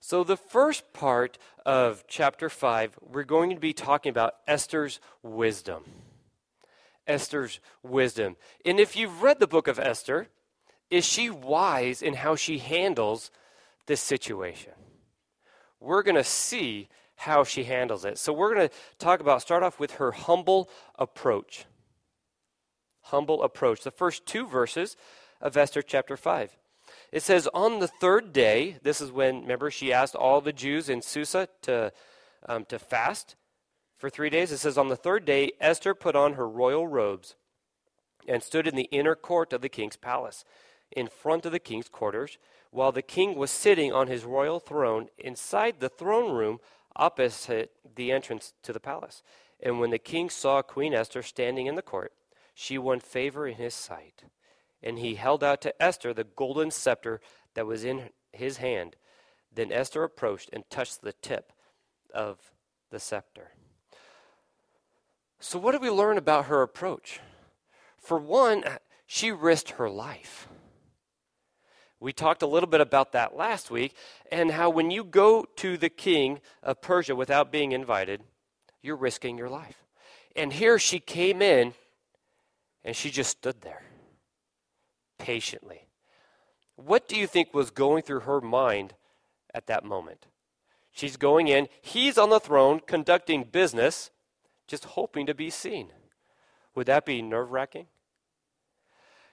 So, 0.00 0.24
the 0.24 0.36
first 0.36 0.92
part 0.92 1.38
of 1.64 2.04
chapter 2.08 2.48
5, 2.48 2.98
we're 3.00 3.22
going 3.22 3.50
to 3.50 3.60
be 3.60 3.72
talking 3.72 4.10
about 4.10 4.36
Esther's 4.48 4.98
wisdom. 5.22 5.84
Esther's 7.06 7.60
wisdom. 7.82 8.36
And 8.64 8.80
if 8.80 8.96
you've 8.96 9.22
read 9.22 9.40
the 9.40 9.46
book 9.46 9.68
of 9.68 9.78
Esther, 9.78 10.28
is 10.90 11.04
she 11.04 11.30
wise 11.30 12.02
in 12.02 12.14
how 12.14 12.34
she 12.34 12.58
handles 12.58 13.30
this 13.86 14.00
situation? 14.00 14.72
We're 15.78 16.02
going 16.02 16.16
to 16.16 16.24
see 16.24 16.88
how 17.16 17.44
she 17.44 17.64
handles 17.64 18.04
it. 18.04 18.18
So, 18.18 18.32
we're 18.32 18.54
going 18.54 18.68
to 18.68 18.74
talk 18.98 19.20
about, 19.20 19.42
start 19.42 19.62
off 19.62 19.78
with 19.78 19.92
her 19.92 20.12
humble 20.12 20.70
approach. 20.98 21.66
Humble 23.02 23.42
approach. 23.42 23.82
The 23.82 23.90
first 23.90 24.26
two 24.26 24.46
verses 24.46 24.96
of 25.40 25.56
Esther 25.56 25.82
chapter 25.82 26.16
5. 26.16 26.56
It 27.12 27.22
says, 27.22 27.48
On 27.52 27.80
the 27.80 27.88
third 27.88 28.32
day, 28.32 28.76
this 28.82 29.00
is 29.00 29.10
when, 29.10 29.42
remember, 29.42 29.70
she 29.70 29.92
asked 29.92 30.14
all 30.14 30.40
the 30.40 30.52
Jews 30.52 30.88
in 30.88 31.02
Susa 31.02 31.48
to, 31.62 31.92
um, 32.46 32.64
to 32.66 32.78
fast 32.78 33.36
for 33.96 34.08
three 34.08 34.30
days. 34.30 34.52
It 34.52 34.58
says, 34.58 34.78
On 34.78 34.88
the 34.88 34.96
third 34.96 35.24
day, 35.24 35.52
Esther 35.60 35.94
put 35.94 36.14
on 36.14 36.34
her 36.34 36.48
royal 36.48 36.86
robes 36.86 37.34
and 38.28 38.42
stood 38.42 38.66
in 38.66 38.76
the 38.76 38.88
inner 38.92 39.14
court 39.14 39.52
of 39.52 39.60
the 39.60 39.68
king's 39.68 39.96
palace, 39.96 40.44
in 40.92 41.08
front 41.08 41.44
of 41.46 41.52
the 41.52 41.58
king's 41.58 41.88
quarters, 41.88 42.38
while 42.70 42.92
the 42.92 43.02
king 43.02 43.34
was 43.34 43.50
sitting 43.50 43.92
on 43.92 44.06
his 44.06 44.24
royal 44.24 44.60
throne 44.60 45.08
inside 45.18 45.80
the 45.80 45.88
throne 45.88 46.32
room 46.32 46.60
opposite 46.94 47.72
the 47.96 48.12
entrance 48.12 48.52
to 48.62 48.72
the 48.72 48.80
palace. 48.80 49.22
And 49.60 49.80
when 49.80 49.90
the 49.90 49.98
king 49.98 50.30
saw 50.30 50.62
Queen 50.62 50.94
Esther 50.94 51.22
standing 51.22 51.66
in 51.66 51.74
the 51.74 51.82
court, 51.82 52.12
she 52.54 52.78
won 52.78 53.00
favor 53.00 53.46
in 53.48 53.56
his 53.56 53.74
sight 53.74 54.24
and 54.82 54.98
he 54.98 55.14
held 55.14 55.44
out 55.44 55.60
to 55.62 55.82
Esther 55.82 56.12
the 56.12 56.24
golden 56.24 56.70
scepter 56.70 57.20
that 57.54 57.66
was 57.66 57.84
in 57.84 58.10
his 58.32 58.58
hand. 58.58 58.96
Then 59.52 59.72
Esther 59.72 60.04
approached 60.04 60.50
and 60.52 60.68
touched 60.70 61.02
the 61.02 61.12
tip 61.12 61.52
of 62.14 62.38
the 62.90 63.00
scepter. 63.00 63.50
So, 65.40 65.58
what 65.58 65.72
do 65.72 65.78
we 65.78 65.90
learn 65.90 66.18
about 66.18 66.46
her 66.46 66.62
approach? 66.62 67.20
For 67.98 68.18
one, 68.18 68.64
she 69.06 69.32
risked 69.32 69.70
her 69.72 69.88
life. 69.88 70.48
We 71.98 72.12
talked 72.12 72.42
a 72.42 72.46
little 72.46 72.68
bit 72.68 72.80
about 72.80 73.12
that 73.12 73.36
last 73.36 73.70
week, 73.70 73.94
and 74.32 74.52
how 74.52 74.70
when 74.70 74.90
you 74.90 75.04
go 75.04 75.44
to 75.56 75.76
the 75.76 75.90
king 75.90 76.40
of 76.62 76.80
Persia 76.80 77.14
without 77.14 77.52
being 77.52 77.72
invited, 77.72 78.22
you're 78.82 78.96
risking 78.96 79.36
your 79.36 79.50
life. 79.50 79.84
And 80.34 80.52
here 80.52 80.78
she 80.78 80.98
came 80.98 81.42
in, 81.42 81.74
and 82.84 82.96
she 82.96 83.10
just 83.10 83.30
stood 83.30 83.60
there 83.60 83.82
patiently. 85.20 85.86
What 86.74 87.06
do 87.06 87.16
you 87.16 87.28
think 87.28 87.54
was 87.54 87.70
going 87.70 88.02
through 88.02 88.20
her 88.20 88.40
mind 88.40 88.94
at 89.54 89.66
that 89.68 89.84
moment? 89.84 90.26
She's 90.90 91.16
going 91.16 91.46
in, 91.46 91.68
he's 91.80 92.18
on 92.18 92.30
the 92.30 92.40
throne 92.40 92.80
conducting 92.84 93.44
business, 93.44 94.10
just 94.66 94.84
hoping 94.84 95.26
to 95.26 95.34
be 95.34 95.50
seen. 95.50 95.92
Would 96.74 96.86
that 96.86 97.04
be 97.04 97.22
nerve 97.22 97.52
wracking? 97.52 97.86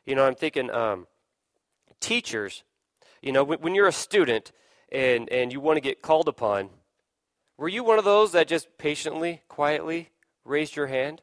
You 0.05 0.15
know, 0.15 0.25
I'm 0.25 0.35
thinking 0.35 0.69
um, 0.69 1.07
teachers, 1.99 2.63
you 3.21 3.31
know, 3.31 3.43
when, 3.43 3.59
when 3.59 3.75
you're 3.75 3.87
a 3.87 3.91
student 3.91 4.51
and, 4.91 5.29
and 5.29 5.51
you 5.51 5.59
want 5.59 5.77
to 5.77 5.81
get 5.81 6.01
called 6.01 6.27
upon, 6.27 6.69
were 7.57 7.69
you 7.69 7.83
one 7.83 7.97
of 7.97 8.05
those 8.05 8.33
that 8.33 8.47
just 8.47 8.77
patiently, 8.77 9.41
quietly 9.47 10.09
raised 10.45 10.75
your 10.75 10.87
hand? 10.87 11.21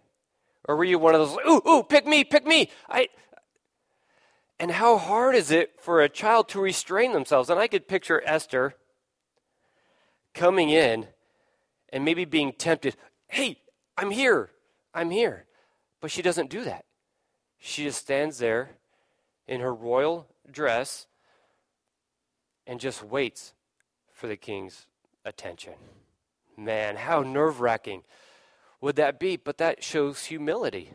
Or 0.67 0.77
were 0.77 0.85
you 0.85 0.99
one 0.99 1.15
of 1.15 1.21
those, 1.21 1.39
ooh, 1.47 1.63
ooh, 1.69 1.83
pick 1.83 2.07
me, 2.07 2.25
pick 2.25 2.47
me? 2.47 2.71
I, 2.89 3.09
and 4.65 4.73
how 4.73 4.97
hard 4.97 5.35
is 5.35 5.51
it 5.51 5.79
for 5.79 6.01
a 6.01 6.09
child 6.09 6.49
to 6.49 6.59
restrain 6.59 7.13
themselves? 7.13 7.51
And 7.51 7.61
I 7.61 7.67
could 7.67 7.87
picture 7.87 8.23
Esther 8.25 8.75
coming 10.33 10.71
in 10.71 11.07
and 11.91 12.03
maybe 12.03 12.25
being 12.25 12.51
tempted, 12.51 12.97
hey, 13.29 13.59
I'm 13.99 14.11
here, 14.11 14.49
I'm 14.95 15.11
here. 15.11 15.45
But 16.01 16.11
she 16.11 16.23
doesn't 16.23 16.49
do 16.49 16.65
that. 16.65 16.87
She 17.59 17.85
just 17.85 18.01
stands 18.01 18.39
there 18.39 18.71
in 19.47 19.61
her 19.61 19.75
royal 19.75 20.29
dress 20.51 21.09
and 22.67 22.81
just 22.81 23.05
waits 23.05 23.53
for 24.15 24.29
the 24.29 24.37
king's 24.39 24.87
attention. 25.27 25.75
Man, 26.57 26.97
how 26.97 27.21
nerve 27.21 27.61
wracking 27.61 28.03
would 28.81 28.97
that 28.97 29.21
be? 29.21 29.37
But 29.37 29.59
that 29.59 29.85
shows 29.85 30.25
humility, 30.25 30.91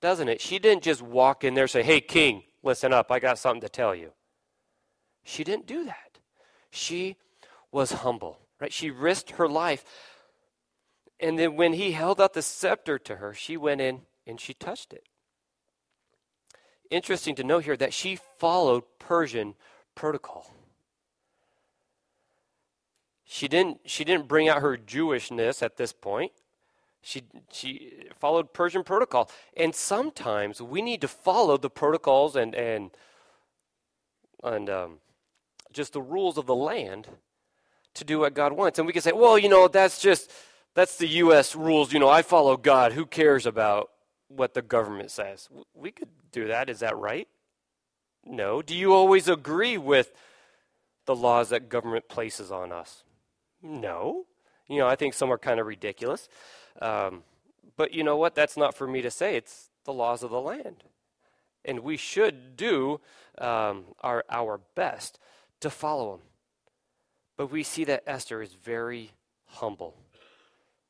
doesn't 0.00 0.28
it? 0.28 0.40
She 0.40 0.60
didn't 0.60 0.84
just 0.84 1.02
walk 1.02 1.42
in 1.42 1.54
there 1.54 1.64
and 1.64 1.70
say, 1.72 1.82
Hey, 1.82 2.00
king, 2.00 2.44
listen 2.64 2.92
up, 2.92 3.10
I 3.10 3.18
got 3.18 3.38
something 3.38 3.60
to 3.60 3.68
tell 3.68 3.94
you. 3.94 4.12
She 5.22 5.44
didn't 5.44 5.66
do 5.66 5.84
that. 5.84 6.18
She 6.70 7.16
was 7.70 7.92
humble, 7.92 8.40
right? 8.60 8.72
She 8.72 8.90
risked 8.90 9.32
her 9.32 9.48
life. 9.48 9.84
And 11.20 11.38
then 11.38 11.56
when 11.56 11.74
he 11.74 11.92
held 11.92 12.20
out 12.20 12.34
the 12.34 12.42
scepter 12.42 12.98
to 12.98 13.16
her, 13.16 13.32
she 13.32 13.56
went 13.56 13.80
in 13.80 14.02
and 14.26 14.40
she 14.40 14.54
touched 14.54 14.92
it. 14.92 15.06
Interesting 16.90 17.34
to 17.36 17.44
note 17.44 17.64
here 17.64 17.76
that 17.76 17.94
she 17.94 18.18
followed 18.38 18.84
Persian 18.98 19.54
protocol. 19.94 20.52
She 23.24 23.48
didn't, 23.48 23.80
she 23.86 24.04
didn't 24.04 24.28
bring 24.28 24.48
out 24.48 24.60
her 24.60 24.76
Jewishness 24.76 25.62
at 25.62 25.76
this 25.76 25.92
point. 25.92 26.32
She, 27.04 27.22
she 27.52 28.06
followed 28.18 28.54
Persian 28.54 28.82
protocol. 28.82 29.30
And 29.56 29.74
sometimes 29.74 30.62
we 30.62 30.80
need 30.80 31.02
to 31.02 31.08
follow 31.08 31.58
the 31.58 31.68
protocols 31.68 32.34
and, 32.34 32.54
and, 32.54 32.90
and 34.42 34.70
um, 34.70 34.96
just 35.70 35.92
the 35.92 36.00
rules 36.00 36.38
of 36.38 36.46
the 36.46 36.54
land 36.54 37.08
to 37.92 38.04
do 38.04 38.20
what 38.20 38.32
God 38.32 38.54
wants. 38.54 38.78
And 38.78 38.86
we 38.86 38.94
can 38.94 39.02
say, 39.02 39.12
well, 39.12 39.38
you 39.38 39.50
know, 39.50 39.68
that's 39.68 40.00
just, 40.00 40.32
that's 40.74 40.96
the 40.96 41.06
U.S. 41.06 41.54
rules. 41.54 41.92
You 41.92 41.98
know, 41.98 42.08
I 42.08 42.22
follow 42.22 42.56
God. 42.56 42.92
Who 42.92 43.04
cares 43.04 43.44
about 43.44 43.90
what 44.28 44.54
the 44.54 44.62
government 44.62 45.10
says? 45.10 45.50
We 45.74 45.90
could 45.90 46.08
do 46.32 46.48
that. 46.48 46.70
Is 46.70 46.80
that 46.80 46.96
right? 46.96 47.28
No. 48.24 48.62
Do 48.62 48.74
you 48.74 48.94
always 48.94 49.28
agree 49.28 49.76
with 49.76 50.10
the 51.04 51.14
laws 51.14 51.50
that 51.50 51.68
government 51.68 52.08
places 52.08 52.50
on 52.50 52.72
us? 52.72 53.04
No. 53.62 54.24
You 54.68 54.78
know, 54.78 54.88
I 54.88 54.96
think 54.96 55.12
some 55.12 55.30
are 55.30 55.36
kind 55.36 55.60
of 55.60 55.66
ridiculous. 55.66 56.30
Um, 56.80 57.22
but 57.76 57.92
you 57.92 58.04
know 58.04 58.16
what? 58.16 58.34
That's 58.34 58.56
not 58.56 58.74
for 58.74 58.86
me 58.86 59.02
to 59.02 59.10
say. 59.10 59.36
It's 59.36 59.70
the 59.84 59.92
laws 59.92 60.22
of 60.22 60.30
the 60.30 60.40
land. 60.40 60.84
And 61.64 61.80
we 61.80 61.96
should 61.96 62.56
do 62.56 63.00
um, 63.38 63.84
our, 64.00 64.24
our 64.28 64.60
best 64.74 65.18
to 65.60 65.70
follow 65.70 66.12
them. 66.12 66.26
But 67.36 67.50
we 67.50 67.62
see 67.62 67.84
that 67.84 68.04
Esther 68.06 68.42
is 68.42 68.52
very 68.52 69.10
humble 69.46 69.96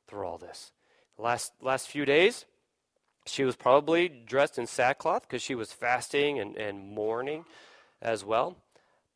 through 0.07 0.27
all 0.27 0.39
this. 0.39 0.73
Last, 1.17 1.53
last 1.63 1.89
few 1.89 2.05
days, 2.05 2.45
she 3.27 3.45
was 3.45 3.57
probably 3.57 4.09
dressed 4.09 4.59
in 4.59 4.67
sackcloth 4.67 5.23
because 5.23 5.43
she 5.43 5.55
was 5.55 5.73
fasting 5.73 6.39
and, 6.39 6.57
and 6.57 6.91
mourning 6.91 7.45
as 8.03 8.25
well. 8.25 8.57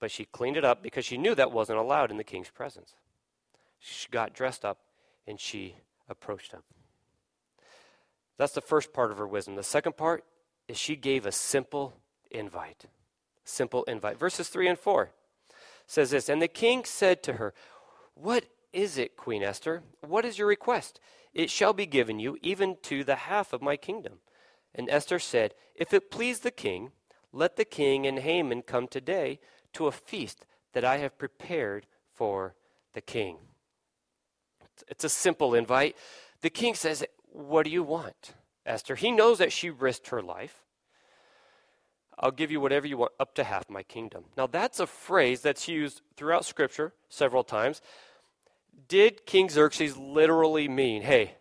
But 0.00 0.10
she 0.10 0.25
cleaned 0.25 0.56
it 0.56 0.64
up 0.64 0.82
because 0.82 1.04
she 1.04 1.18
knew 1.18 1.34
that 1.34 1.52
wasn't 1.52 1.78
allowed 1.78 2.10
in 2.10 2.16
the 2.16 2.25
king's 2.25 2.50
presence. 2.50 2.94
She 3.80 4.08
got 4.10 4.32
dressed 4.32 4.64
up 4.64 4.78
and 5.26 5.38
she 5.38 5.75
approached 6.08 6.52
him. 6.52 6.62
That's 8.38 8.52
the 8.52 8.60
first 8.60 8.92
part 8.92 9.10
of 9.10 9.18
her 9.18 9.26
wisdom. 9.26 9.56
The 9.56 9.62
second 9.62 9.96
part 9.96 10.24
is 10.68 10.76
she 10.76 10.96
gave 10.96 11.26
a 11.26 11.32
simple 11.32 11.94
invite. 12.30 12.86
Simple 13.44 13.84
invite. 13.84 14.18
Verses 14.18 14.48
3 14.48 14.68
and 14.68 14.78
4 14.78 15.10
says 15.86 16.10
this 16.10 16.28
And 16.28 16.40
the 16.40 16.48
king 16.48 16.84
said 16.84 17.22
to 17.24 17.34
her, 17.34 17.52
What 18.14 18.44
is 18.72 18.98
it, 18.98 19.16
Queen 19.16 19.42
Esther? 19.42 19.82
What 20.00 20.24
is 20.24 20.38
your 20.38 20.46
request? 20.46 21.00
It 21.34 21.50
shall 21.50 21.72
be 21.72 21.86
given 21.86 22.18
you, 22.20 22.38
even 22.42 22.76
to 22.82 23.04
the 23.04 23.16
half 23.16 23.52
of 23.52 23.62
my 23.62 23.76
kingdom. 23.76 24.20
And 24.74 24.88
Esther 24.88 25.18
said, 25.18 25.54
If 25.74 25.92
it 25.92 26.10
please 26.10 26.40
the 26.40 26.50
king, 26.50 26.92
let 27.32 27.56
the 27.56 27.64
king 27.64 28.06
and 28.06 28.20
Haman 28.20 28.62
come 28.62 28.86
today 28.86 29.40
to 29.74 29.86
a 29.86 29.92
feast 29.92 30.46
that 30.72 30.84
I 30.84 30.98
have 30.98 31.18
prepared 31.18 31.86
for 32.14 32.54
the 32.92 33.00
king. 33.00 33.38
It's 34.88 35.04
a 35.04 35.08
simple 35.08 35.54
invite. 35.54 35.97
The 36.42 36.50
king 36.50 36.75
says, 36.75 37.04
What 37.32 37.64
do 37.64 37.70
you 37.70 37.82
want, 37.82 38.35
Esther? 38.64 38.94
He 38.94 39.11
knows 39.11 39.38
that 39.38 39.52
she 39.52 39.70
risked 39.70 40.08
her 40.08 40.23
life. 40.23 40.62
I'll 42.20 42.30
give 42.32 42.50
you 42.50 42.61
whatever 42.61 42.87
you 42.87 42.97
want, 42.97 43.12
up 43.20 43.35
to 43.37 43.44
half 43.44 43.70
my 43.70 43.82
kingdom. 43.82 44.25
Now, 44.37 44.47
that's 44.47 44.80
a 44.80 44.87
phrase 44.87 45.40
that's 45.40 45.68
used 45.68 46.02
throughout 46.16 46.44
Scripture 46.44 46.92
several 47.08 47.44
times. 47.44 47.80
Did 48.88 49.25
King 49.25 49.49
Xerxes 49.49 49.97
literally 49.97 50.68
mean, 50.68 51.02
hey, 51.02 51.35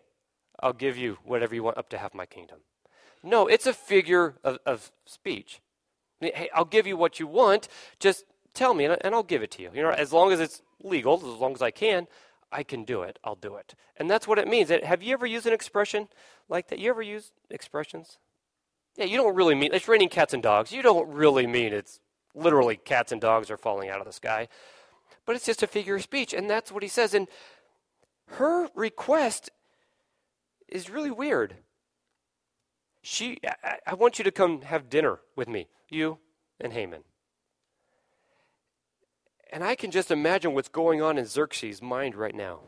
I'll 0.60 0.72
give 0.72 0.96
you 0.96 1.18
whatever 1.24 1.54
you 1.54 1.62
want, 1.62 1.78
up 1.78 1.88
to 1.90 1.98
half 1.98 2.14
my 2.14 2.26
kingdom? 2.26 2.58
No, 3.22 3.46
it's 3.46 3.66
a 3.66 3.72
figure 3.72 4.34
of, 4.44 4.58
of 4.64 4.92
speech. 5.04 5.60
Hey, 6.20 6.48
I'll 6.54 6.64
give 6.64 6.86
you 6.86 6.96
what 6.96 7.18
you 7.18 7.26
want, 7.26 7.68
just 7.98 8.24
tell 8.54 8.74
me, 8.74 8.84
and 8.84 9.14
I'll 9.14 9.22
give 9.22 9.42
it 9.42 9.50
to 9.52 9.62
you. 9.62 9.70
You 9.74 9.82
know, 9.82 9.90
as 9.90 10.12
long 10.12 10.32
as 10.32 10.40
it's 10.40 10.62
legal, 10.82 11.16
as 11.16 11.40
long 11.40 11.54
as 11.54 11.62
I 11.62 11.70
can, 11.70 12.06
I 12.50 12.62
can 12.62 12.84
do 12.84 13.02
it. 13.02 13.18
I'll 13.22 13.34
do 13.34 13.56
it. 13.56 13.74
And 13.96 14.10
that's 14.10 14.26
what 14.26 14.38
it 14.38 14.48
means. 14.48 14.70
Have 14.70 15.02
you 15.02 15.12
ever 15.12 15.26
used 15.26 15.46
an 15.46 15.52
expression 15.52 16.08
like 16.48 16.68
that? 16.68 16.78
You 16.78 16.90
ever 16.90 17.02
use 17.02 17.32
expressions? 17.50 18.18
Yeah, 18.96 19.04
you 19.04 19.16
don't 19.16 19.34
really 19.34 19.54
mean 19.54 19.70
it's 19.72 19.88
raining 19.88 20.08
cats 20.08 20.34
and 20.34 20.42
dogs. 20.42 20.72
You 20.72 20.82
don't 20.82 21.08
really 21.08 21.46
mean 21.46 21.72
it's 21.72 22.00
literally 22.34 22.76
cats 22.76 23.12
and 23.12 23.20
dogs 23.20 23.50
are 23.50 23.56
falling 23.56 23.90
out 23.90 24.00
of 24.00 24.06
the 24.06 24.12
sky. 24.12 24.48
But 25.26 25.36
it's 25.36 25.46
just 25.46 25.62
a 25.62 25.66
figure 25.66 25.96
of 25.96 26.02
speech. 26.02 26.32
And 26.32 26.48
that's 26.48 26.72
what 26.72 26.82
he 26.82 26.88
says. 26.88 27.14
And 27.14 27.28
her 28.26 28.68
request 28.74 29.50
is 30.68 30.90
really 30.90 31.10
weird. 31.10 31.56
She, 33.02 33.38
I, 33.62 33.78
I 33.86 33.94
want 33.94 34.18
you 34.18 34.24
to 34.24 34.30
come 34.30 34.62
have 34.62 34.90
dinner 34.90 35.20
with 35.36 35.48
me, 35.48 35.68
you 35.88 36.18
and 36.60 36.72
Haman. 36.72 37.04
And 39.50 39.64
I 39.64 39.74
can 39.74 39.90
just 39.90 40.10
imagine 40.10 40.52
what's 40.52 40.68
going 40.68 41.00
on 41.00 41.16
in 41.18 41.24
Xerxes' 41.24 41.80
mind 41.80 42.14
right 42.14 42.34
now. 42.34 42.60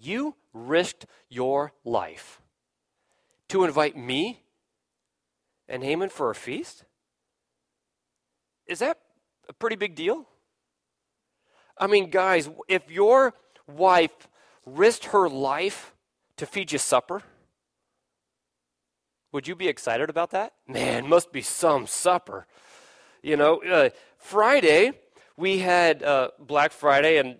You 0.00 0.34
risked 0.52 1.06
your 1.28 1.72
life 1.84 2.40
to 3.48 3.64
invite 3.64 3.96
me 3.96 4.42
and 5.68 5.84
Haman 5.84 6.08
for 6.08 6.30
a 6.30 6.34
feast? 6.34 6.84
Is 8.66 8.80
that 8.80 8.98
a 9.48 9.52
pretty 9.52 9.76
big 9.76 9.94
deal? 9.94 10.26
I 11.78 11.86
mean, 11.86 12.10
guys, 12.10 12.48
if 12.68 12.90
your 12.90 13.34
wife 13.66 14.28
risked 14.66 15.06
her 15.06 15.28
life 15.28 15.94
to 16.36 16.46
feed 16.46 16.72
you 16.72 16.78
supper, 16.78 17.22
would 19.32 19.48
you 19.48 19.56
be 19.56 19.68
excited 19.68 20.10
about 20.10 20.30
that? 20.32 20.52
Man, 20.66 21.08
must 21.08 21.32
be 21.32 21.42
some 21.42 21.86
supper. 21.86 22.46
You 23.22 23.36
know, 23.36 23.62
uh, 23.62 23.90
Friday, 24.18 24.92
we 25.36 25.58
had 25.58 26.02
uh, 26.02 26.30
Black 26.38 26.72
Friday, 26.72 27.18
and 27.18 27.36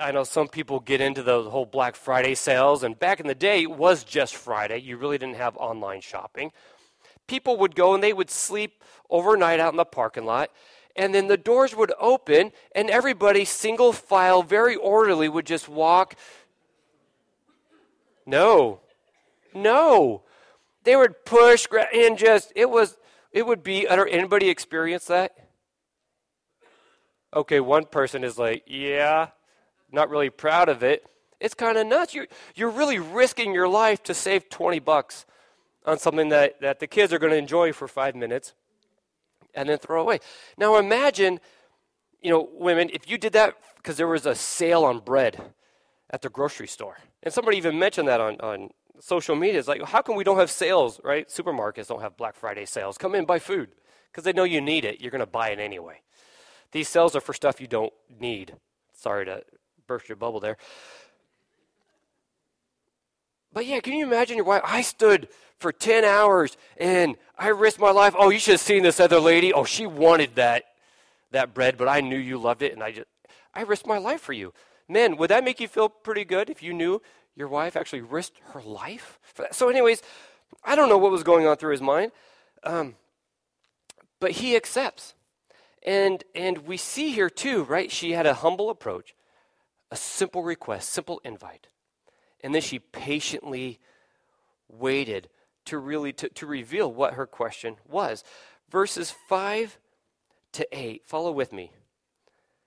I 0.00 0.12
know 0.12 0.24
some 0.24 0.48
people 0.48 0.80
get 0.80 1.00
into 1.00 1.22
the 1.22 1.42
whole 1.42 1.66
Black 1.66 1.96
Friday 1.96 2.34
sales, 2.34 2.82
and 2.82 2.98
back 2.98 3.20
in 3.20 3.26
the 3.26 3.34
day, 3.34 3.62
it 3.62 3.70
was 3.70 4.04
just 4.04 4.34
Friday. 4.34 4.78
You 4.78 4.96
really 4.96 5.18
didn't 5.18 5.36
have 5.36 5.56
online 5.56 6.00
shopping. 6.00 6.52
People 7.26 7.56
would 7.58 7.74
go 7.74 7.94
and 7.94 8.02
they 8.02 8.12
would 8.12 8.30
sleep 8.30 8.82
overnight 9.10 9.60
out 9.60 9.72
in 9.72 9.76
the 9.76 9.84
parking 9.84 10.24
lot, 10.24 10.50
and 10.94 11.14
then 11.14 11.26
the 11.26 11.36
doors 11.36 11.74
would 11.74 11.92
open, 11.98 12.52
and 12.74 12.90
everybody, 12.90 13.44
single 13.44 13.92
file, 13.92 14.42
very 14.42 14.76
orderly, 14.76 15.28
would 15.28 15.46
just 15.46 15.68
walk. 15.68 16.14
No. 18.24 18.80
No. 19.54 20.22
They 20.84 20.96
would 20.96 21.24
push 21.24 21.66
and 21.92 22.16
just, 22.16 22.52
it 22.56 22.70
was, 22.70 22.96
it 23.32 23.46
would 23.46 23.62
be. 23.62 23.88
Anybody 23.88 24.48
experience 24.48 25.06
that? 25.06 25.45
Okay, 27.36 27.60
one 27.60 27.84
person 27.84 28.24
is 28.24 28.38
like, 28.38 28.62
yeah, 28.66 29.28
not 29.92 30.08
really 30.08 30.30
proud 30.30 30.70
of 30.70 30.82
it. 30.82 31.04
It's 31.38 31.52
kind 31.52 31.76
of 31.76 31.86
nuts. 31.86 32.14
You're, 32.14 32.28
you're 32.54 32.70
really 32.70 32.98
risking 32.98 33.52
your 33.52 33.68
life 33.68 34.02
to 34.04 34.14
save 34.14 34.48
20 34.48 34.78
bucks 34.78 35.26
on 35.84 35.98
something 35.98 36.30
that, 36.30 36.58
that 36.62 36.80
the 36.80 36.86
kids 36.86 37.12
are 37.12 37.18
going 37.18 37.32
to 37.32 37.38
enjoy 37.38 37.74
for 37.74 37.86
five 37.88 38.16
minutes 38.16 38.54
and 39.52 39.68
then 39.68 39.76
throw 39.76 40.00
away. 40.00 40.20
Now 40.56 40.78
imagine, 40.78 41.38
you 42.22 42.30
know, 42.30 42.48
women, 42.54 42.88
if 42.94 43.08
you 43.08 43.18
did 43.18 43.34
that 43.34 43.54
because 43.76 43.98
there 43.98 44.08
was 44.08 44.24
a 44.24 44.34
sale 44.34 44.84
on 44.84 45.00
bread 45.00 45.52
at 46.08 46.22
the 46.22 46.30
grocery 46.30 46.66
store. 46.66 46.96
And 47.22 47.34
somebody 47.34 47.58
even 47.58 47.78
mentioned 47.78 48.08
that 48.08 48.20
on, 48.20 48.40
on 48.40 48.70
social 48.98 49.36
media. 49.36 49.58
It's 49.58 49.68
like, 49.68 49.82
how 49.82 50.00
come 50.00 50.16
we 50.16 50.24
don't 50.24 50.38
have 50.38 50.50
sales, 50.50 51.02
right? 51.04 51.28
Supermarkets 51.28 51.88
don't 51.88 52.00
have 52.00 52.16
Black 52.16 52.34
Friday 52.34 52.64
sales. 52.64 52.96
Come 52.96 53.14
in, 53.14 53.26
buy 53.26 53.40
food 53.40 53.72
because 54.10 54.24
they 54.24 54.32
know 54.32 54.44
you 54.44 54.62
need 54.62 54.86
it. 54.86 55.02
You're 55.02 55.10
going 55.10 55.20
to 55.20 55.26
buy 55.26 55.50
it 55.50 55.58
anyway. 55.58 56.00
These 56.76 56.88
sales 56.88 57.16
are 57.16 57.22
for 57.22 57.32
stuff 57.32 57.58
you 57.58 57.66
don't 57.66 57.92
need. 58.20 58.54
Sorry 58.92 59.24
to 59.24 59.42
burst 59.86 60.10
your 60.10 60.16
bubble 60.16 60.40
there. 60.40 60.58
But 63.50 63.64
yeah, 63.64 63.80
can 63.80 63.94
you 63.94 64.04
imagine 64.04 64.36
your 64.36 64.44
wife? 64.44 64.60
I 64.62 64.82
stood 64.82 65.28
for 65.58 65.72
10 65.72 66.04
hours 66.04 66.58
and 66.76 67.16
I 67.38 67.48
risked 67.48 67.80
my 67.80 67.92
life. 67.92 68.14
Oh, 68.18 68.28
you 68.28 68.38
should 68.38 68.52
have 68.52 68.60
seen 68.60 68.82
this 68.82 69.00
other 69.00 69.18
lady. 69.18 69.54
Oh, 69.54 69.64
she 69.64 69.86
wanted 69.86 70.34
that 70.34 70.64
that 71.30 71.54
bread, 71.54 71.78
but 71.78 71.88
I 71.88 72.02
knew 72.02 72.18
you 72.18 72.36
loved 72.36 72.60
it 72.60 72.74
and 72.74 72.82
I 72.82 72.92
just 72.92 73.08
I 73.54 73.62
risked 73.62 73.86
my 73.86 73.96
life 73.96 74.20
for 74.20 74.34
you. 74.34 74.52
Men, 74.86 75.16
would 75.16 75.30
that 75.30 75.44
make 75.44 75.60
you 75.60 75.68
feel 75.68 75.88
pretty 75.88 76.26
good 76.26 76.50
if 76.50 76.62
you 76.62 76.74
knew 76.74 77.00
your 77.34 77.48
wife 77.48 77.74
actually 77.74 78.02
risked 78.02 78.38
her 78.52 78.60
life 78.60 79.18
for 79.22 79.44
that? 79.44 79.54
So, 79.54 79.70
anyways, 79.70 80.02
I 80.62 80.76
don't 80.76 80.90
know 80.90 80.98
what 80.98 81.10
was 81.10 81.22
going 81.22 81.46
on 81.46 81.56
through 81.56 81.72
his 81.72 81.80
mind, 81.80 82.12
um, 82.64 82.96
but 84.20 84.32
he 84.32 84.54
accepts, 84.54 85.14
and 85.86 86.24
and 86.34 86.58
we 86.58 86.76
see 86.76 87.12
here 87.12 87.30
too, 87.30 87.62
right? 87.64 87.90
She 87.90 88.12
had 88.12 88.26
a 88.26 88.34
humble 88.34 88.68
approach, 88.68 89.14
a 89.90 89.96
simple 89.96 90.42
request, 90.42 90.90
simple 90.90 91.20
invite, 91.24 91.68
and 92.42 92.54
then 92.54 92.62
she 92.62 92.78
patiently 92.78 93.78
waited 94.68 95.28
to 95.66 95.78
really 95.78 96.12
to, 96.14 96.28
to 96.30 96.46
reveal 96.46 96.92
what 96.92 97.14
her 97.14 97.26
question 97.26 97.76
was. 97.86 98.24
Verses 98.70 99.14
5 99.28 99.78
to 100.52 100.66
8. 100.72 101.02
Follow 101.06 101.30
with 101.30 101.52
me. 101.52 101.72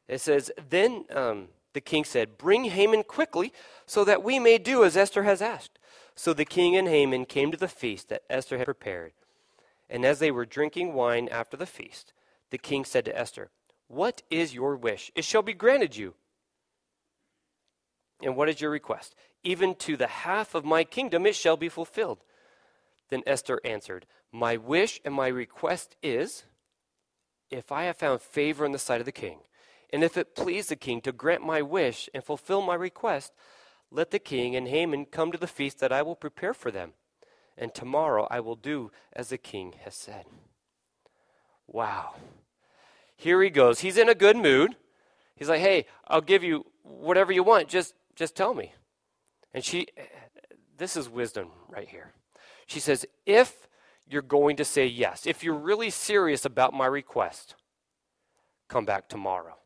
It 0.08 0.22
says, 0.22 0.52
Then 0.70 1.06
um, 1.14 1.50
the 1.74 1.82
king 1.82 2.04
said, 2.04 2.38
Bring 2.38 2.66
Haman 2.66 3.04
quickly, 3.04 3.52
so 3.86 4.06
that 4.06 4.24
we 4.24 4.40
may 4.40 4.58
do 4.58 4.84
as 4.84 4.96
Esther 4.96 5.24
has 5.24 5.42
asked. 5.42 5.78
So 6.16 6.34
the 6.34 6.46
king 6.46 6.76
and 6.76 6.88
Haman 6.88 7.26
came 7.26 7.52
to 7.52 7.58
the 7.58 7.68
feast 7.68 8.10
that 8.10 8.24
Esther 8.30 8.58
had 8.58 8.66
prepared. 8.66 9.14
And 9.90 10.06
as 10.06 10.20
they 10.20 10.32
were 10.32 10.46
drinking 10.46 10.94
wine 10.94 11.28
after 11.30 11.58
the 11.58 11.66
feast, 11.66 12.14
the 12.52 12.58
king 12.58 12.86
said 12.86 13.06
to 13.06 13.18
Esther, 13.18 13.50
What 13.88 14.22
is 14.30 14.54
your 14.54 14.76
wish? 14.76 15.12
It 15.16 15.26
shall 15.26 15.42
be 15.42 15.54
granted 15.54 15.96
you. 15.96 16.16
And 18.22 18.36
what 18.36 18.50
is 18.50 18.60
your 18.60 18.72
request? 18.72 19.16
Even 19.44 19.76
to 19.76 19.96
the 19.96 20.08
half 20.08 20.54
of 20.56 20.66
my 20.66 20.84
kingdom 20.84 21.26
it 21.26 21.36
shall 21.36 21.58
be 21.58 21.70
fulfilled. 21.70 22.20
Then 23.10 23.24
Esther 23.26 23.60
answered, 23.64 24.06
My 24.32 24.58
wish 24.58 25.00
and 25.06 25.14
my 25.14 25.28
request 25.28 25.96
is, 26.04 26.44
if 27.50 27.72
I 27.72 27.84
have 27.84 27.98
found 27.98 28.22
favor 28.22 28.66
in 28.66 28.72
the 28.72 28.80
sight 28.80 29.00
of 29.00 29.06
the 29.06 29.12
king, 29.12 29.40
and 29.92 30.04
if 30.04 30.18
it 30.18 30.36
please 30.36 30.68
the 30.68 30.76
king 30.76 31.02
to 31.02 31.12
grant 31.12 31.44
my 31.44 31.62
wish 31.62 32.10
and 32.14 32.24
fulfill 32.24 32.62
my 32.62 32.76
request, 32.76 33.34
let 33.92 34.12
the 34.12 34.20
king 34.20 34.56
and 34.56 34.68
Haman 34.68 35.06
come 35.06 35.32
to 35.32 35.38
the 35.38 35.48
feast 35.48 35.80
that 35.80 35.92
I 35.92 36.04
will 36.04 36.16
prepare 36.16 36.54
for 36.54 36.70
them. 36.70 36.94
And 37.58 37.74
tomorrow 37.74 38.28
I 38.30 38.40
will 38.40 38.56
do 38.56 38.92
as 39.14 39.30
the 39.30 39.38
king 39.38 39.74
has 39.84 39.96
said. 39.96 40.26
Wow. 41.68 42.16
Here 43.20 43.44
he 43.44 43.50
goes. 43.50 43.82
He's 43.82 43.98
in 43.98 44.08
a 44.08 44.16
good 44.16 44.38
mood. 44.38 44.78
He's 45.36 45.50
like, 45.50 45.60
hey, 45.60 45.88
I'll 46.08 46.22
give 46.22 46.42
you 46.42 46.66
whatever 46.84 47.34
you 47.34 47.44
want. 47.44 47.68
Just, 47.68 47.94
just 48.16 48.34
tell 48.34 48.54
me. 48.54 48.74
And 49.54 49.62
she, 49.62 49.88
this 50.78 50.96
is 50.96 51.10
wisdom 51.10 51.50
right 51.68 51.90
here. 51.90 52.14
She 52.66 52.80
says, 52.80 53.06
if 53.26 53.68
you're 54.08 54.22
going 54.22 54.56
to 54.56 54.64
say 54.64 54.86
yes, 54.86 55.28
if 55.28 55.44
you're 55.44 55.54
really 55.54 55.90
serious 55.90 56.46
about 56.46 56.74
my 56.74 56.86
request, 56.86 57.56
come 58.70 58.86
back 58.86 59.10
tomorrow 59.10 59.58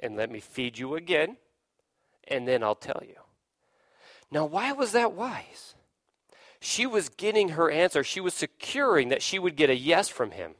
and 0.00 0.16
let 0.16 0.28
me 0.28 0.40
feed 0.40 0.78
you 0.78 0.96
again, 0.96 1.36
and 2.26 2.48
then 2.48 2.64
I'll 2.64 2.74
tell 2.74 3.04
you. 3.06 3.20
Now, 4.32 4.46
why 4.46 4.72
was 4.72 4.90
that 4.90 5.12
wise? 5.12 5.76
She 6.58 6.86
was 6.86 7.08
getting 7.08 7.50
her 7.50 7.70
answer. 7.70 8.02
She 8.02 8.20
was 8.20 8.34
securing 8.34 9.10
that 9.10 9.22
she 9.22 9.38
would 9.38 9.54
get 9.54 9.70
a 9.70 9.76
yes 9.76 10.08
from 10.08 10.32
him. 10.32 10.56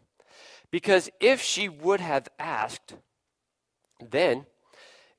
Because 0.72 1.10
if 1.20 1.40
she 1.40 1.68
would 1.68 2.00
have 2.00 2.28
asked, 2.38 2.94
then 4.00 4.46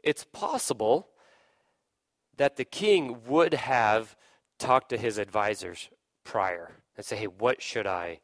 it's 0.04 0.26
possible 0.26 1.08
that 2.36 2.58
the 2.58 2.66
king 2.66 3.22
would 3.28 3.54
have 3.54 4.18
talked 4.58 4.90
to 4.90 4.98
his 4.98 5.18
advisors 5.18 5.90
prior 6.26 6.72
and 6.98 7.06
say, 7.06 7.16
hey, 7.16 7.28
what 7.28 7.62
should 7.62 7.88
I 7.88 8.20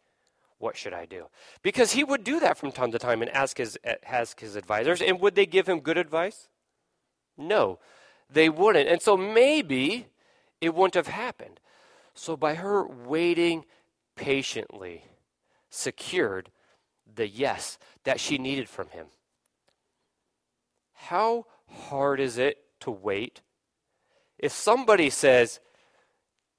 what 0.58 0.76
should 0.76 0.94
I 0.94 1.06
do? 1.06 1.28
Because 1.62 1.94
he 1.94 2.04
would 2.04 2.26
do 2.26 2.42
that 2.42 2.58
from 2.58 2.74
time 2.74 2.92
to 2.92 3.00
time 3.00 3.22
and 3.22 3.32
ask 3.32 3.58
his 3.58 3.78
ask 4.06 4.42
his 4.42 4.58
advisors, 4.58 5.02
and 5.02 5.22
would 5.22 5.36
they 5.36 5.46
give 5.46 5.70
him 5.70 5.80
good 5.80 5.98
advice? 5.98 6.50
No, 7.38 7.80
they 8.30 8.50
wouldn't. 8.50 8.90
And 8.90 9.02
so 9.02 9.16
maybe 9.16 10.08
it 10.60 10.76
wouldn't 10.76 10.96
have 10.96 11.08
happened. 11.08 11.62
So 12.14 12.36
by 12.36 12.56
her 12.56 12.86
waiting 12.86 13.64
patiently, 14.18 15.06
secured 15.70 16.50
the 17.16 17.28
yes 17.28 17.78
that 18.04 18.20
she 18.20 18.38
needed 18.38 18.70
from 18.70 18.90
him. 18.90 19.08
How 20.94 21.46
hard 21.68 22.20
is 22.20 22.38
it 22.38 22.58
to 22.82 22.92
wait? 22.92 23.42
If 24.38 24.52
somebody 24.52 25.10
says, 25.10 25.60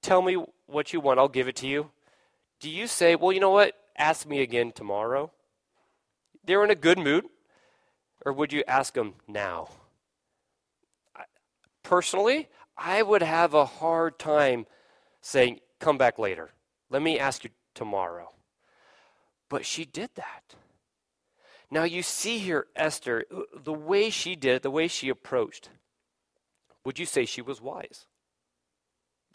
Tell 0.03 0.23
me 0.23 0.43
what 0.67 0.93
you 0.93 1.01
want, 1.01 1.19
I'll 1.19 1.29
give 1.29 1.49
it 1.49 1.57
to 1.57 1.67
you. 1.67 1.91
Do 2.59 2.71
you 2.71 2.87
say, 2.87 3.17
well, 3.17 3.33
you 3.33 3.41
know 3.41 3.51
what? 3.51 3.75
Ask 3.97 4.27
me 4.27 4.41
again 4.41 4.73
tomorrow? 4.73 5.31
They're 6.45 6.65
in 6.65 6.71
a 6.71 6.75
good 6.75 6.99
mood. 6.99 7.27
Or 8.25 8.33
would 8.33 8.53
you 8.53 8.63
ask 8.69 8.95
them 8.95 9.15
now? 9.27 9.69
Personally, 11.83 12.49
I 12.77 13.03
would 13.03 13.23
have 13.23 13.55
a 13.55 13.65
hard 13.65 14.19
time 14.19 14.67
saying, 15.23 15.61
come 15.79 15.97
back 15.97 16.19
later. 16.19 16.51
Let 16.91 17.03
me 17.03 17.19
ask 17.19 17.45
you 17.45 17.51
tomorrow. 17.75 18.31
But 19.51 19.67
she 19.67 19.85
did 19.85 20.11
that. 20.15 20.55
Now 21.71 21.83
you 21.83 22.03
see 22.03 22.39
here, 22.39 22.67
Esther, 22.75 23.25
the 23.55 23.73
way 23.75 24.09
she 24.09 24.35
did 24.35 24.57
it, 24.57 24.63
the 24.63 24.71
way 24.71 24.89
she 24.89 25.11
approached. 25.11 25.69
Would 26.85 26.99
you 26.99 27.05
say 27.05 27.27
she 27.27 27.43
was 27.43 27.61
wise? 27.61 28.07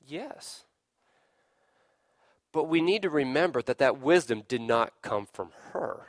Yes. 0.03 0.65
But 2.51 2.63
we 2.63 2.81
need 2.81 3.03
to 3.03 3.09
remember 3.09 3.61
that 3.61 3.77
that 3.77 3.99
wisdom 4.01 4.43
did 4.47 4.61
not 4.61 4.93
come 5.01 5.27
from 5.31 5.51
her. 5.73 6.07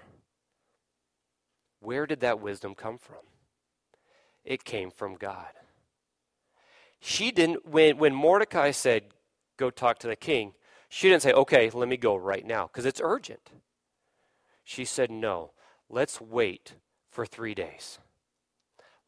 Where 1.80 2.06
did 2.06 2.20
that 2.20 2.40
wisdom 2.40 2.74
come 2.74 2.98
from? 2.98 3.24
It 4.44 4.64
came 4.64 4.90
from 4.90 5.16
God. 5.16 5.50
She 7.00 7.30
didn't, 7.30 7.66
when, 7.68 7.98
when 7.98 8.14
Mordecai 8.14 8.70
said, 8.70 9.04
Go 9.56 9.70
talk 9.70 9.98
to 10.00 10.06
the 10.06 10.16
king, 10.16 10.52
she 10.88 11.08
didn't 11.08 11.22
say, 11.22 11.32
Okay, 11.32 11.70
let 11.70 11.88
me 11.88 11.96
go 11.96 12.16
right 12.16 12.46
now, 12.46 12.66
because 12.66 12.86
it's 12.86 13.00
urgent. 13.02 13.50
She 14.68 14.84
said, 14.84 15.12
No, 15.12 15.52
let's 15.88 16.20
wait 16.20 16.74
for 17.08 17.24
three 17.24 17.54
days. 17.54 18.00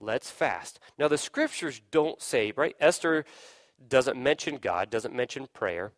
Let's 0.01 0.31
fast. 0.31 0.79
Now, 0.97 1.09
the 1.09 1.19
scriptures 1.19 1.83
don't 1.91 2.23
say, 2.23 2.53
right? 2.57 2.77
Esther 2.81 3.25
doesn't 3.89 4.17
mention 4.17 4.59
God, 4.59 4.89
doesn't 4.89 5.15
mention 5.15 5.49
prayer. 5.53 5.91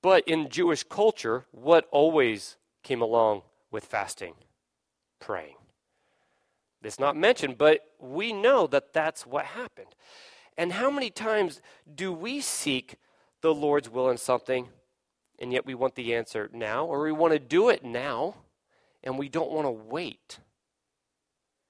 But 0.00 0.26
in 0.28 0.48
Jewish 0.48 0.84
culture, 0.84 1.44
what 1.50 1.88
always 1.90 2.56
came 2.84 3.02
along 3.02 3.42
with 3.72 3.84
fasting? 3.84 4.34
Praying. 5.18 5.56
It's 6.84 7.00
not 7.00 7.16
mentioned, 7.16 7.58
but 7.58 7.80
we 7.98 8.32
know 8.32 8.68
that 8.68 8.92
that's 8.92 9.26
what 9.26 9.44
happened. 9.46 9.96
And 10.56 10.74
how 10.74 10.90
many 10.90 11.10
times 11.10 11.60
do 11.92 12.12
we 12.12 12.40
seek 12.40 12.94
the 13.40 13.52
Lord's 13.52 13.90
will 13.90 14.08
in 14.08 14.18
something, 14.18 14.68
and 15.40 15.52
yet 15.52 15.66
we 15.66 15.74
want 15.74 15.96
the 15.96 16.14
answer 16.14 16.48
now, 16.52 16.84
or 16.84 17.02
we 17.02 17.10
want 17.10 17.32
to 17.32 17.40
do 17.40 17.68
it 17.68 17.84
now, 17.84 18.36
and 19.02 19.18
we 19.18 19.28
don't 19.28 19.50
want 19.50 19.66
to 19.66 19.70
wait 19.70 20.38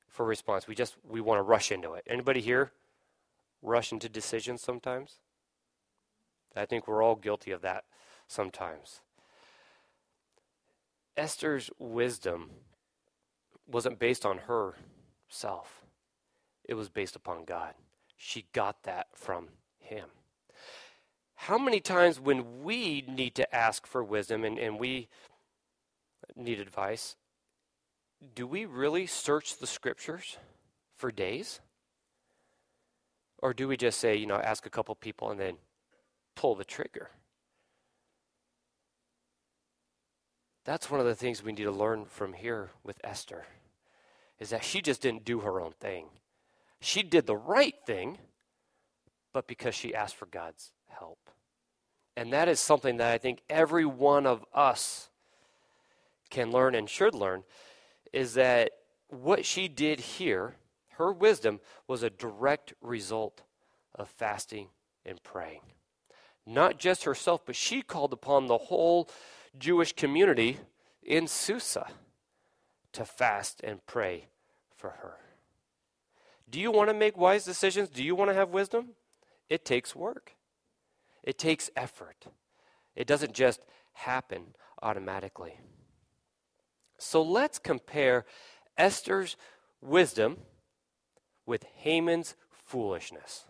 for 0.08 0.26
response. 0.26 0.66
We 0.66 0.74
just 0.74 0.96
we 1.08 1.20
want 1.20 1.38
to 1.38 1.42
rush 1.42 1.72
into 1.72 1.94
it. 1.94 2.04
Anybody 2.06 2.40
here 2.40 2.72
rush 3.62 3.92
into 3.92 4.08
decisions 4.08 4.60
sometimes? 4.60 5.16
I 6.54 6.66
think 6.66 6.86
we're 6.86 7.02
all 7.02 7.16
guilty 7.16 7.50
of 7.50 7.62
that 7.62 7.84
sometimes. 8.28 9.00
Esther's 11.16 11.70
wisdom 11.78 12.50
wasn't 13.66 13.98
based 13.98 14.26
on 14.26 14.38
herself, 14.38 15.84
it 16.64 16.74
was 16.74 16.88
based 16.88 17.16
upon 17.16 17.44
God. 17.44 17.74
She 18.16 18.46
got 18.52 18.82
that 18.84 19.08
from 19.14 19.48
Him. 19.78 20.08
How 21.34 21.58
many 21.58 21.80
times 21.80 22.20
when 22.20 22.62
we 22.62 23.02
need 23.08 23.34
to 23.34 23.54
ask 23.54 23.86
for 23.86 24.04
wisdom 24.04 24.44
and, 24.44 24.58
and 24.58 24.78
we 24.78 25.08
need 26.36 26.60
advice, 26.60 27.16
do 28.35 28.46
we 28.46 28.64
really 28.64 29.06
search 29.06 29.58
the 29.58 29.66
scriptures 29.66 30.37
for 30.96 31.11
days? 31.11 31.61
Or 33.38 33.52
do 33.52 33.66
we 33.66 33.76
just 33.76 33.98
say, 33.98 34.16
you 34.16 34.26
know, 34.26 34.37
ask 34.37 34.66
a 34.66 34.70
couple 34.70 34.94
people 34.94 35.30
and 35.30 35.40
then 35.40 35.54
pull 36.37 36.54
the 36.54 36.64
trigger? 36.64 37.11
That's 40.64 40.90
one 40.90 41.00
of 41.00 41.06
the 41.06 41.14
things 41.16 41.42
we 41.42 41.52
need 41.52 41.64
to 41.64 41.72
learn 41.72 42.04
from 42.04 42.35
here 42.35 42.70
with 42.85 43.00
Esther 43.02 43.46
is 44.38 44.50
that 44.50 44.62
she 44.62 44.80
just 44.80 45.02
didn't 45.02 45.24
do 45.24 45.40
her 45.40 45.61
own 45.61 45.72
thing. 45.80 46.06
She 46.80 47.02
did 47.02 47.26
the 47.26 47.37
right 47.37 47.74
thing, 47.85 48.18
but 49.32 49.48
because 49.48 49.74
she 49.74 49.94
asked 49.94 50.16
for 50.16 50.26
God's 50.26 50.70
help. 50.87 51.18
And 52.16 52.32
that 52.32 52.48
is 52.48 52.61
something 52.61 52.98
that 52.98 53.12
I 53.12 53.18
think 53.18 53.40
every 53.50 53.85
one 53.85 54.26
of 54.26 54.44
us 54.54 55.08
can 56.30 56.50
learn 56.50 56.74
and 56.74 56.88
should 56.88 57.14
learn 57.14 57.42
is 58.12 58.35
that 58.35 58.72
what 59.09 59.44
she 59.44 59.68
did 59.68 60.01
here, 60.01 60.57
her 60.90 61.12
wisdom, 61.12 61.61
was 61.87 62.03
a 62.03 62.11
direct 62.11 62.75
result 62.81 63.42
of 63.94 64.09
fasting 64.09 64.68
and 65.05 65.22
praying. 65.22 65.61
Not 66.46 66.79
just 66.79 67.05
herself, 67.05 67.44
but 67.46 67.57
she 67.57 67.83
called 67.83 68.12
upon 68.12 68.46
the 68.46 68.59
whole 68.59 69.09
Jewish 69.59 69.92
community 69.92 70.59
in 71.03 71.27
Susa 71.27 71.87
to 72.92 73.05
fast 73.05 73.61
and 73.62 73.85
pray 73.87 74.27
for 74.77 74.90
her. 74.90 75.16
Do 76.51 76.61
you 76.61 76.70
want 76.70 76.90
to 76.90 76.94
make 76.94 77.16
wise 77.16 77.44
decisions? 77.44 77.88
Do 77.88 78.03
you 78.03 78.14
want 78.14 78.31
to 78.31 78.35
have 78.35 78.51
wisdom? 78.51 78.90
It 79.48 79.64
takes 79.64 79.94
work, 79.94 80.35
it 81.22 81.38
takes 81.38 81.70
effort. 81.77 82.27
It 82.94 83.07
doesn't 83.07 83.33
just 83.33 83.64
happen 83.94 84.55
automatically. 84.83 85.59
So 87.02 87.20
let's 87.20 87.58
compare 87.58 88.24
Esther's 88.78 89.36
wisdom 89.80 90.38
with 91.44 91.64
Haman's 91.78 92.36
foolishness. 92.50 93.44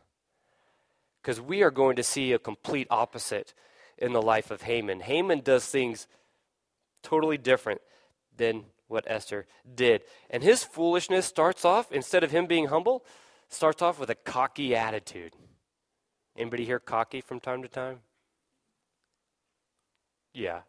Because 1.20 1.40
we 1.40 1.62
are 1.62 1.70
going 1.70 1.96
to 1.96 2.02
see 2.02 2.32
a 2.32 2.38
complete 2.38 2.86
opposite 2.90 3.52
in 3.98 4.12
the 4.12 4.22
life 4.22 4.50
of 4.50 4.62
Haman. 4.62 5.00
Haman 5.00 5.40
does 5.40 5.66
things 5.66 6.08
totally 7.02 7.36
different 7.36 7.82
than 8.36 8.64
what 8.88 9.04
Esther 9.06 9.46
did. 9.74 10.02
And 10.30 10.42
his 10.42 10.64
foolishness 10.64 11.26
starts 11.26 11.64
off, 11.64 11.92
instead 11.92 12.24
of 12.24 12.30
him 12.30 12.46
being 12.46 12.66
humble, 12.66 13.04
starts 13.48 13.82
off 13.82 14.00
with 14.00 14.10
a 14.10 14.14
cocky 14.14 14.74
attitude. 14.74 15.34
Anybody 16.36 16.64
here 16.64 16.80
cocky 16.80 17.20
from 17.20 17.38
time 17.38 17.62
to 17.62 17.68
time? 17.68 18.00
Yeah. 20.32 20.62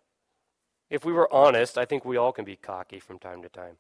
If 0.90 1.06
we 1.06 1.14
were 1.14 1.32
honest, 1.34 1.78
I 1.78 1.86
think 1.86 2.06
we 2.06 2.18
all 2.18 2.32
can 2.32 2.46
be 2.46 2.56
cocky 2.56 3.00
from 3.00 3.20
time 3.20 3.42
to 3.42 3.50
time. 3.50 3.78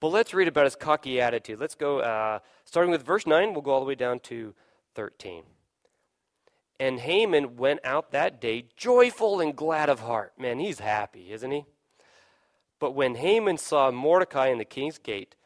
But 0.00 0.08
let's 0.08 0.34
read 0.34 0.48
about 0.48 0.64
his 0.64 0.76
cocky 0.76 1.20
attitude. 1.20 1.60
Let's 1.60 1.74
go, 1.74 2.00
uh, 2.00 2.40
starting 2.64 2.90
with 2.90 3.04
verse 3.04 3.26
9, 3.26 3.52
we'll 3.52 3.62
go 3.62 3.70
all 3.70 3.80
the 3.80 3.86
way 3.86 3.94
down 3.94 4.20
to 4.20 4.54
13. 4.94 5.44
And 6.80 7.00
Haman 7.00 7.56
went 7.56 7.80
out 7.84 8.10
that 8.10 8.40
day 8.40 8.66
joyful 8.76 9.40
and 9.40 9.54
glad 9.54 9.88
of 9.88 10.00
heart. 10.00 10.32
Man, 10.38 10.58
he's 10.58 10.80
happy, 10.80 11.32
isn't 11.32 11.50
he? 11.50 11.64
But 12.80 12.92
when 12.92 13.14
Haman 13.14 13.58
saw 13.58 13.90
Mordecai 13.90 14.48
in 14.48 14.58
the 14.58 14.64
king's 14.64 14.98
gate, 14.98 15.36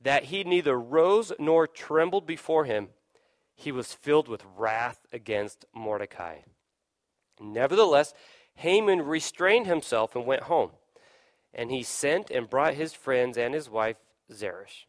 that 0.00 0.24
he 0.24 0.44
neither 0.44 0.78
rose 0.78 1.32
nor 1.38 1.66
trembled 1.66 2.26
before 2.26 2.64
him, 2.64 2.88
he 3.54 3.72
was 3.72 3.92
filled 3.92 4.28
with 4.28 4.44
wrath 4.56 5.00
against 5.12 5.64
Mordecai. 5.74 6.38
Nevertheless, 7.40 8.14
Haman 8.58 9.02
restrained 9.02 9.68
himself 9.68 10.16
and 10.16 10.26
went 10.26 10.44
home. 10.44 10.70
And 11.54 11.70
he 11.70 11.84
sent 11.84 12.28
and 12.28 12.50
brought 12.50 12.74
his 12.74 12.92
friends 12.92 13.38
and 13.38 13.54
his 13.54 13.70
wife 13.70 13.96
Zeresh. 14.32 14.88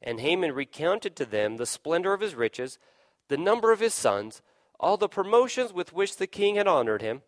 And 0.00 0.20
Haman 0.20 0.52
recounted 0.52 1.16
to 1.16 1.26
them 1.26 1.56
the 1.56 1.66
splendor 1.66 2.12
of 2.12 2.20
his 2.20 2.36
riches, 2.36 2.78
the 3.26 3.36
number 3.36 3.72
of 3.72 3.80
his 3.80 3.92
sons, 3.92 4.40
all 4.78 4.96
the 4.96 5.08
promotions 5.08 5.72
with 5.72 5.92
which 5.92 6.16
the 6.16 6.28
king 6.28 6.54
had 6.54 6.68
honored 6.68 7.02
him, 7.02 7.22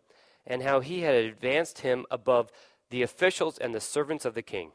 and 0.47 0.63
how 0.63 0.79
he 0.79 1.01
had 1.01 1.15
advanced 1.15 1.79
him 1.79 2.05
above 2.09 2.51
the 2.89 3.01
officials 3.01 3.57
and 3.57 3.75
the 3.75 3.81
servants 3.81 4.23
of 4.23 4.33
the 4.33 4.41
king. 4.41 4.71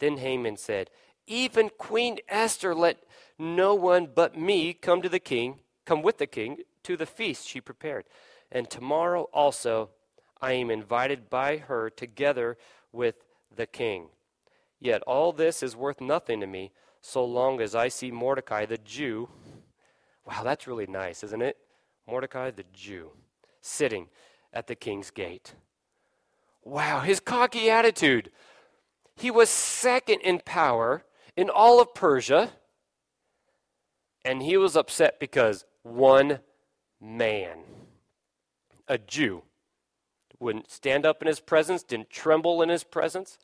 Then 0.00 0.16
Haman 0.16 0.56
said, 0.56 0.90
Even 1.28 1.70
Queen 1.78 2.18
Esther 2.28 2.74
let 2.74 3.04
no 3.38 3.72
one 3.74 4.08
but 4.12 4.36
me 4.36 4.72
come 4.74 5.00
to 5.02 5.08
the 5.08 5.20
king, 5.20 5.60
come 5.84 6.02
with 6.02 6.18
the 6.18 6.26
king 6.26 6.58
to 6.82 6.96
the 6.96 7.06
feast 7.06 7.46
she 7.46 7.60
prepared. 7.60 8.04
And 8.50 8.68
tomorrow 8.68 9.28
also 9.32 9.90
I 10.40 10.52
am 10.52 10.70
invited 10.70 11.28
by 11.28 11.58
her 11.58 11.90
together 11.90 12.56
with 12.92 13.16
the 13.54 13.66
king. 13.66 14.08
Yet 14.80 15.02
all 15.02 15.32
this 15.32 15.62
is 15.62 15.74
worth 15.74 16.00
nothing 16.00 16.40
to 16.40 16.46
me 16.46 16.72
so 17.00 17.24
long 17.24 17.60
as 17.60 17.74
I 17.74 17.88
see 17.88 18.10
Mordecai 18.10 18.66
the 18.66 18.78
Jew. 18.78 19.28
Wow, 20.24 20.42
that's 20.42 20.66
really 20.66 20.86
nice, 20.86 21.24
isn't 21.24 21.42
it? 21.42 21.56
Mordecai 22.06 22.50
the 22.50 22.64
Jew, 22.72 23.10
sitting 23.60 24.08
at 24.52 24.66
the 24.66 24.74
king's 24.74 25.10
gate. 25.10 25.54
Wow, 26.64 27.00
his 27.00 27.20
cocky 27.20 27.70
attitude. 27.70 28.30
He 29.16 29.30
was 29.30 29.48
second 29.48 30.20
in 30.20 30.40
power 30.44 31.04
in 31.36 31.50
all 31.50 31.80
of 31.80 31.94
Persia, 31.94 32.50
and 34.24 34.42
he 34.42 34.56
was 34.56 34.76
upset 34.76 35.18
because 35.18 35.64
one 35.82 36.40
man, 37.00 37.58
a 38.86 38.98
Jew, 38.98 39.42
wouldn't 40.40 40.70
stand 40.70 41.04
up 41.04 41.20
in 41.22 41.28
his 41.28 41.40
presence, 41.40 41.82
didn't 41.82 42.10
tremble 42.10 42.62
in 42.62 42.68
his 42.68 42.84
presence, 42.84 43.38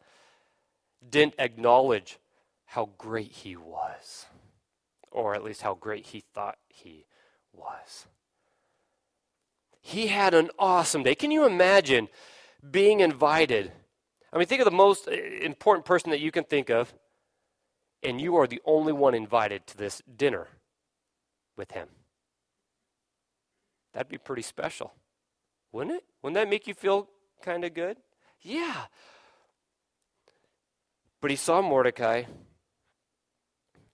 didn't 1.08 1.34
acknowledge 1.38 2.18
how 2.66 2.90
great 2.98 3.30
he 3.30 3.56
was, 3.56 4.26
or 5.10 5.34
at 5.34 5.44
least 5.44 5.62
how 5.62 5.74
great 5.74 6.06
he 6.06 6.20
thought 6.20 6.58
he 6.68 7.06
was. 7.52 8.06
He 9.80 10.06
had 10.06 10.34
an 10.34 10.50
awesome 10.58 11.02
day. 11.02 11.14
Can 11.14 11.30
you 11.30 11.44
imagine 11.44 12.08
being 12.70 13.00
invited? 13.00 13.70
I 14.32 14.38
mean, 14.38 14.46
think 14.46 14.60
of 14.60 14.64
the 14.64 14.70
most 14.70 15.06
uh, 15.06 15.12
important 15.12 15.84
person 15.84 16.10
that 16.10 16.20
you 16.20 16.30
can 16.30 16.44
think 16.44 16.70
of, 16.70 16.94
and 18.02 18.20
you 18.20 18.36
are 18.36 18.46
the 18.46 18.62
only 18.64 18.92
one 18.92 19.14
invited 19.14 19.66
to 19.68 19.76
this 19.76 20.02
dinner 20.16 20.48
with 21.56 21.72
him. 21.72 21.88
That'd 23.92 24.08
be 24.08 24.18
pretty 24.18 24.42
special, 24.42 24.94
wouldn't 25.74 25.96
it? 25.96 26.04
Wouldn't 26.22 26.36
that 26.36 26.48
make 26.48 26.68
you 26.68 26.72
feel 26.72 27.08
kind 27.42 27.64
of 27.64 27.74
good? 27.74 27.96
Yeah. 28.40 28.84
But 31.20 31.32
he 31.32 31.36
saw 31.36 31.60
Mordecai, 31.60 32.22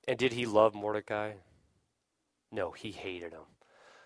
and 0.07 0.19
did 0.19 0.35
he 0.35 0.45
love 0.45 0.75
Mordecai? 0.75 1.33
No, 2.53 2.73
he 2.73 2.91
hated 2.91 3.33
him. 3.33 3.47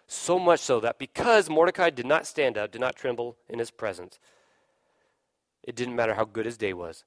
So 0.06 0.38
much 0.38 0.60
so 0.60 0.78
that 0.80 1.00
because 1.00 1.50
Mordecai 1.50 1.90
did 1.90 2.06
not 2.06 2.28
stand 2.28 2.56
up, 2.56 2.70
did 2.70 2.80
not 2.80 2.94
tremble 2.94 3.38
in 3.48 3.58
his 3.58 3.72
presence, 3.72 4.20
it 5.64 5.74
didn't 5.74 5.96
matter 5.96 6.14
how 6.14 6.24
good 6.24 6.46
his 6.46 6.58
day 6.58 6.74
was. 6.74 7.04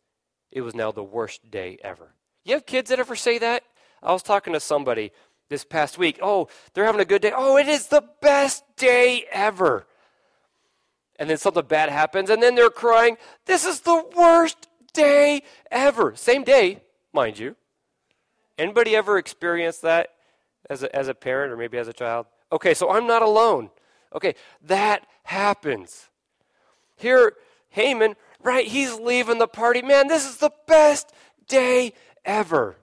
It 0.51 0.61
was 0.61 0.75
now 0.75 0.91
the 0.91 1.03
worst 1.03 1.49
day 1.49 1.77
ever. 1.81 2.15
You 2.43 2.55
have 2.55 2.65
kids 2.65 2.89
that 2.89 2.99
ever 2.99 3.15
say 3.15 3.37
that? 3.37 3.63
I 4.03 4.11
was 4.11 4.23
talking 4.23 4.53
to 4.53 4.59
somebody 4.59 5.11
this 5.49 5.63
past 5.63 5.97
week. 5.97 6.19
Oh, 6.21 6.49
they're 6.73 6.85
having 6.85 7.01
a 7.01 7.05
good 7.05 7.21
day. 7.21 7.31
Oh, 7.33 7.55
it 7.57 7.69
is 7.69 7.87
the 7.87 8.03
best 8.21 8.63
day 8.75 9.25
ever. 9.31 9.85
And 11.19 11.29
then 11.29 11.37
something 11.37 11.65
bad 11.65 11.89
happens, 11.89 12.29
and 12.29 12.41
then 12.41 12.55
they're 12.55 12.69
crying, 12.69 13.17
This 13.45 13.65
is 13.65 13.81
the 13.81 14.03
worst 14.15 14.67
day 14.93 15.41
ever. 15.71 16.15
Same 16.15 16.43
day, 16.43 16.81
mind 17.13 17.39
you. 17.39 17.55
Anybody 18.57 18.95
ever 18.95 19.17
experienced 19.17 19.81
that 19.83 20.09
as 20.69 20.83
a, 20.83 20.95
as 20.95 21.07
a 21.07 21.13
parent 21.13 21.51
or 21.51 21.57
maybe 21.57 21.77
as 21.77 21.87
a 21.87 21.93
child? 21.93 22.25
Okay, 22.51 22.73
so 22.73 22.89
I'm 22.89 23.07
not 23.07 23.21
alone. 23.21 23.69
Okay, 24.13 24.35
that 24.63 25.05
happens. 25.23 26.07
Here, 26.95 27.33
Haman, 27.69 28.15
right, 28.41 28.65
he's 28.65 28.95
leaving 28.95 29.37
the 29.37 29.47
party. 29.47 29.81
Man, 29.81 30.07
this 30.07 30.27
is 30.27 30.37
the 30.37 30.51
best 30.67 31.11
day 31.47 31.93
ever. 32.25 32.77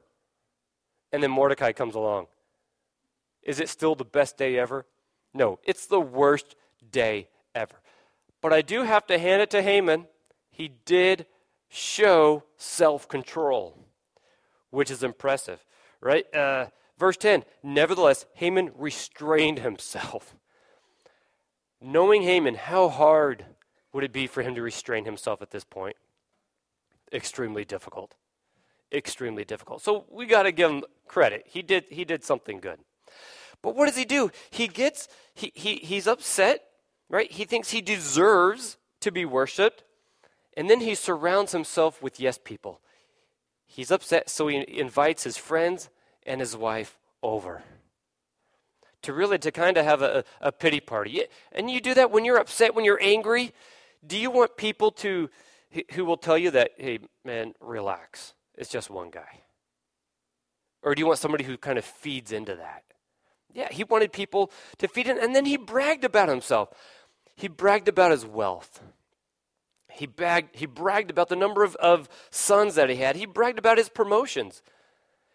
And 1.13 1.23
then 1.23 1.31
Mordecai 1.31 1.73
comes 1.73 1.95
along. 1.95 2.27
Is 3.43 3.61
it 3.61 3.69
still 3.69 3.95
the 3.95 4.05
best 4.05 4.37
day 4.37 4.59
ever? 4.59 4.87
No, 5.33 5.59
it's 5.65 5.87
the 5.87 6.01
worst 6.01 6.57
day 6.91 7.29
ever. 7.55 7.77
But 8.45 8.53
I 8.53 8.61
do 8.61 8.83
have 8.83 9.07
to 9.07 9.19
hand 9.19 9.41
it 9.41 9.49
to 9.53 9.63
Haman. 9.63 10.07
He 10.51 10.69
did 10.69 11.25
show 11.71 12.45
self 12.59 13.09
control, 13.09 13.87
which 14.69 14.91
is 14.91 15.03
impressive, 15.03 15.65
right? 16.03 16.27
Uh, 16.35 16.67
Verse 16.99 17.17
10 17.17 17.45
Nevertheless, 17.63 18.27
Haman 18.35 18.71
restrained 18.77 19.61
himself. 19.61 20.37
Knowing 21.81 22.21
Haman, 22.21 22.57
how 22.57 22.91
hard 22.91 23.47
would 23.95 24.05
it 24.05 24.13
be 24.13 24.27
for 24.27 24.43
him 24.43 24.55
to 24.57 24.61
restrain 24.61 25.07
himself 25.07 25.41
at 25.41 25.51
this 25.51 25.65
point? 25.65 25.97
Extremely 27.15 27.65
difficult. 27.65 28.15
extremely 28.93 29.47
difficult. 29.47 29.81
So 29.81 30.05
we 30.11 30.27
got 30.27 30.43
to 30.43 30.53
give 30.53 30.71
him 30.71 30.85
credit. 31.09 31.45
He 31.47 31.63
did, 31.63 31.85
he 31.89 32.05
did 32.05 32.23
something 32.23 32.61
good. 32.61 32.79
But 33.63 33.75
what 33.75 33.87
does 33.87 33.97
he 33.97 34.05
do? 34.05 34.31
He 34.51 34.69
gets, 34.69 35.09
he, 35.33 35.51
he, 35.55 35.77
he's 35.77 36.07
upset, 36.07 36.61
right? 37.09 37.31
He 37.31 37.45
thinks 37.45 37.71
he 37.71 37.81
deserves 37.81 38.77
to 39.01 39.11
be 39.11 39.25
worshiped. 39.25 39.85
And 40.57 40.71
then 40.71 40.81
he 40.81 40.95
surrounds 40.95 41.53
himself 41.53 42.03
with 42.03 42.21
yes 42.21 42.39
people. 42.43 42.81
He's 43.67 43.91
upset, 43.91 44.31
so 44.31 44.47
he 44.47 44.65
invites 44.79 45.25
his 45.25 45.37
friends 45.37 45.91
and 46.25 46.41
his 46.41 46.57
wife 46.57 46.97
over 47.23 47.63
to 49.03 49.13
really 49.13 49.39
to 49.39 49.53
kind 49.53 49.77
of 49.77 49.85
have 49.85 50.03
a, 50.03 50.25
a 50.41 50.51
pity 50.51 50.81
party. 50.81 51.25
And 51.53 51.71
you 51.71 51.81
do 51.81 51.95
that 51.95 52.11
when 52.11 52.25
you're 52.25 52.39
upset, 52.39 52.75
when 52.75 52.85
you're 52.85 53.03
angry. 53.03 53.53
Do 54.07 54.17
you 54.19 54.31
want 54.31 54.57
people 54.57 54.91
to 54.93 55.29
who 55.93 56.05
will 56.05 56.17
tell 56.17 56.39
you 56.39 56.51
that, 56.53 56.73
hey, 56.77 57.01
man, 57.25 57.55
relax. 57.61 58.35
It's 58.55 58.71
just 58.71 58.91
one 58.91 59.11
guy. 59.11 59.41
Or 60.83 60.95
do 60.95 61.01
you 61.01 61.07
want 61.07 61.19
somebody 61.19 61.45
who 61.45 61.57
kind 61.57 61.79
of 61.79 61.85
feeds 61.85 62.31
into 62.31 62.55
that? 62.57 62.85
Yeah, 63.55 63.69
he 63.71 63.85
wanted 63.85 64.13
people 64.13 64.51
to 64.79 64.89
feed 64.89 65.07
him. 65.07 65.17
and 65.19 65.35
then 65.35 65.47
he 65.47 65.57
bragged 65.57 66.05
about 66.05 66.29
himself. 66.29 66.71
He 67.37 67.49
bragged 67.49 67.89
about 67.89 68.11
his 68.11 68.27
wealth. 68.27 68.81
He, 69.91 70.07
bagged, 70.07 70.57
he 70.57 70.67
bragged 70.67 71.11
about 71.11 71.29
the 71.29 71.37
number 71.37 71.63
of, 71.63 71.77
of 71.77 72.09
sons 72.31 72.75
that 72.75 72.91
he 72.91 72.97
had. 72.97 73.15
He 73.15 73.27
bragged 73.27 73.61
about 73.61 73.79
his 73.79 73.89
promotions, 73.89 74.61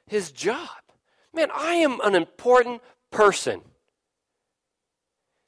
his 0.05 0.31
job. 0.31 0.67
Man, 1.33 1.49
I 1.55 1.75
am 1.75 2.01
an 2.01 2.13
important 2.13 2.81
person. 3.09 3.61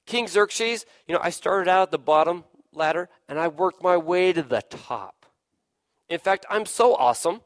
King 0.05 0.27
Xerxes, 0.27 0.85
you 1.07 1.13
know, 1.13 1.21
I 1.21 1.29
started 1.29 1.69
out 1.69 1.83
at 1.83 1.91
the 1.91 1.99
bottom 1.99 2.45
ladder 2.73 3.09
and 3.27 3.37
I 3.37 3.49
worked 3.49 3.83
my 3.83 3.97
way 3.97 4.31
to 4.31 4.43
the 4.43 4.61
top. 4.61 5.25
In 6.07 6.19
fact, 6.19 6.45
I'm 6.49 6.65
so 6.65 6.95
awesome 6.95 7.41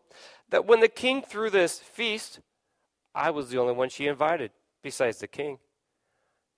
that 0.50 0.66
when 0.66 0.82
the 0.82 0.88
king 0.88 1.24
threw 1.24 1.50
this 1.50 1.80
feast, 1.80 2.40
I 3.14 3.32
was 3.32 3.50
the 3.50 3.58
only 3.58 3.74
one 3.74 3.90
she 3.90 4.08
invited 4.08 4.52
besides 4.86 5.18
the 5.18 5.28
king. 5.28 5.58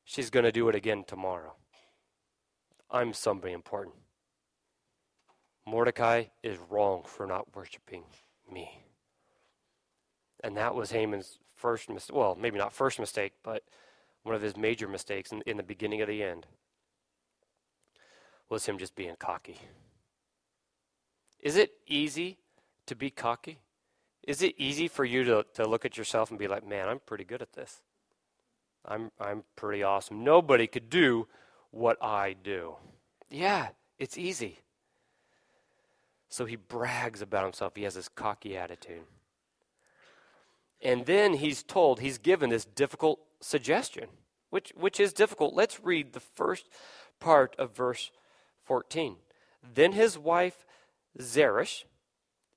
She's 0.03 0.29
going 0.29 0.43
to 0.43 0.51
do 0.51 0.67
it 0.67 0.75
again 0.75 1.05
tomorrow. 1.07 1.53
I'm 2.91 3.13
somebody 3.13 3.53
important. 3.53 3.95
Mordecai 5.65 6.25
is 6.43 6.57
wrong 6.69 7.03
for 7.05 7.25
not 7.25 7.55
worshiping 7.55 8.03
me. 8.51 8.83
And 10.43 10.57
that 10.57 10.75
was 10.75 10.91
Haman's 10.91 11.39
first 11.55 11.89
mistake. 11.89 12.13
Well, 12.13 12.37
maybe 12.37 12.57
not 12.57 12.73
first 12.73 12.99
mistake, 12.99 13.31
but 13.43 13.63
one 14.23 14.35
of 14.35 14.41
his 14.41 14.57
major 14.57 14.89
mistakes 14.89 15.31
in, 15.31 15.41
in 15.45 15.55
the 15.55 15.63
beginning 15.63 16.01
of 16.01 16.09
the 16.09 16.21
end 16.21 16.47
was 18.49 18.65
him 18.65 18.77
just 18.77 18.93
being 18.93 19.15
cocky. 19.17 19.57
Is 21.39 21.55
it 21.55 21.71
easy 21.87 22.39
to 22.87 22.95
be 22.95 23.09
cocky? 23.09 23.59
Is 24.23 24.41
it 24.41 24.53
easy 24.57 24.89
for 24.89 25.05
you 25.05 25.23
to, 25.23 25.45
to 25.53 25.65
look 25.65 25.85
at 25.85 25.97
yourself 25.97 26.29
and 26.29 26.37
be 26.37 26.49
like, 26.49 26.67
man, 26.67 26.89
I'm 26.89 26.99
pretty 26.99 27.23
good 27.23 27.41
at 27.41 27.53
this? 27.53 27.81
I'm, 28.87 29.11
I'm 29.19 29.43
pretty 29.55 29.83
awesome. 29.83 30.23
Nobody 30.23 30.67
could 30.67 30.89
do 30.89 31.27
what 31.71 32.01
I 32.01 32.35
do. 32.41 32.75
Yeah, 33.29 33.69
it's 33.99 34.17
easy. 34.17 34.59
So 36.29 36.45
he 36.45 36.55
brags 36.55 37.21
about 37.21 37.43
himself. 37.43 37.75
He 37.75 37.83
has 37.83 37.95
this 37.95 38.09
cocky 38.09 38.57
attitude. 38.57 39.03
And 40.81 41.05
then 41.05 41.33
he's 41.33 41.63
told, 41.63 41.99
he's 41.99 42.17
given 42.17 42.49
this 42.49 42.65
difficult 42.65 43.19
suggestion, 43.41 44.07
which, 44.49 44.71
which 44.75 44.99
is 44.99 45.13
difficult. 45.13 45.53
Let's 45.53 45.83
read 45.83 46.13
the 46.13 46.19
first 46.19 46.69
part 47.19 47.55
of 47.57 47.75
verse 47.75 48.11
14. 48.65 49.15
Then 49.73 49.93
his 49.93 50.17
wife 50.17 50.65
Zeresh 51.19 51.85